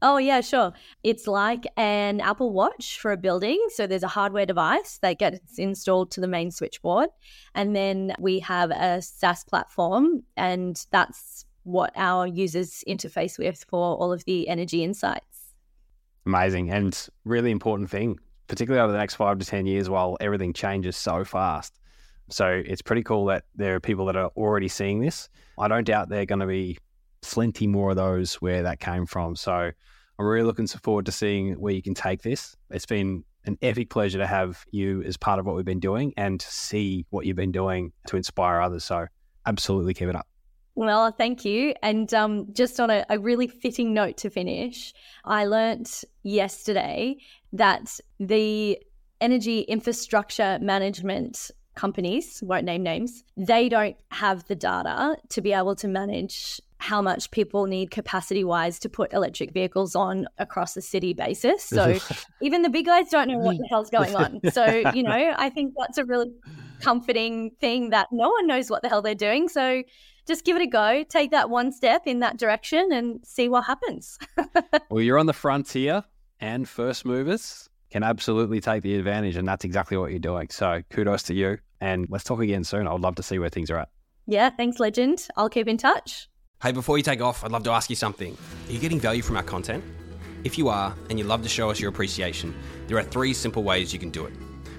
[0.00, 0.72] Oh, yeah, sure.
[1.02, 3.60] It's like an Apple Watch for a building.
[3.70, 7.08] So there's a hardware device that gets installed to the main switchboard.
[7.54, 13.96] And then we have a SaaS platform, and that's what our users interface with for
[13.96, 15.54] all of the energy insights.
[16.26, 16.70] Amazing.
[16.70, 20.96] And really important thing, particularly over the next five to 10 years while everything changes
[20.96, 21.78] so fast.
[22.30, 25.28] So it's pretty cool that there are people that are already seeing this.
[25.58, 26.78] I don't doubt they're going to be
[27.22, 29.36] plenty more of those where that came from.
[29.36, 32.56] So I'm really looking forward to seeing where you can take this.
[32.70, 36.12] It's been an epic pleasure to have you as part of what we've been doing
[36.16, 38.84] and to see what you've been doing to inspire others.
[38.84, 39.06] So
[39.46, 40.26] absolutely keep it up.
[40.78, 41.74] Well, thank you.
[41.82, 47.16] And um, just on a, a really fitting note to finish, I learnt yesterday
[47.52, 48.78] that the
[49.20, 55.74] energy infrastructure management companies, won't name names, they don't have the data to be able
[55.74, 60.80] to manage how much people need capacity wise to put electric vehicles on across a
[60.80, 61.64] city basis.
[61.64, 61.98] So
[62.40, 64.40] even the big guys don't know what the hell's going on.
[64.52, 66.30] So, you know, I think that's a really
[66.80, 69.48] comforting thing that no one knows what the hell they're doing.
[69.48, 69.82] So
[70.28, 73.64] just give it a go, take that one step in that direction and see what
[73.64, 74.18] happens.
[74.90, 76.04] well, you're on the frontier
[76.38, 79.36] and first movers can absolutely take the advantage.
[79.36, 80.48] And that's exactly what you're doing.
[80.50, 81.58] So kudos to you.
[81.80, 82.86] And let's talk again soon.
[82.86, 83.88] I would love to see where things are at.
[84.26, 85.26] Yeah, thanks, legend.
[85.36, 86.28] I'll keep in touch.
[86.62, 88.36] Hey, before you take off, I'd love to ask you something.
[88.68, 89.82] Are you getting value from our content?
[90.44, 92.54] If you are, and you'd love to show us your appreciation,
[92.88, 94.32] there are three simple ways you can do it.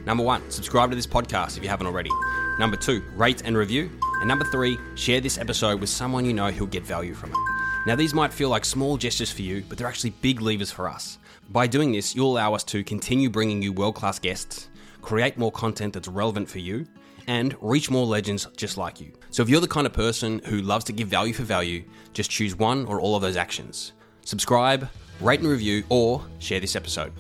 [0.09, 2.09] Number one, subscribe to this podcast if you haven't already.
[2.57, 3.91] Number two, rate and review.
[4.21, 7.37] And number three, share this episode with someone you know who'll get value from it.
[7.85, 10.89] Now, these might feel like small gestures for you, but they're actually big levers for
[10.89, 11.19] us.
[11.51, 14.69] By doing this, you'll allow us to continue bringing you world class guests,
[15.03, 16.87] create more content that's relevant for you,
[17.27, 19.11] and reach more legends just like you.
[19.29, 21.83] So, if you're the kind of person who loves to give value for value,
[22.13, 23.91] just choose one or all of those actions.
[24.25, 24.89] Subscribe,
[25.21, 27.13] rate and review, or share this episode.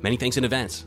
[0.00, 0.86] Many thanks in advance.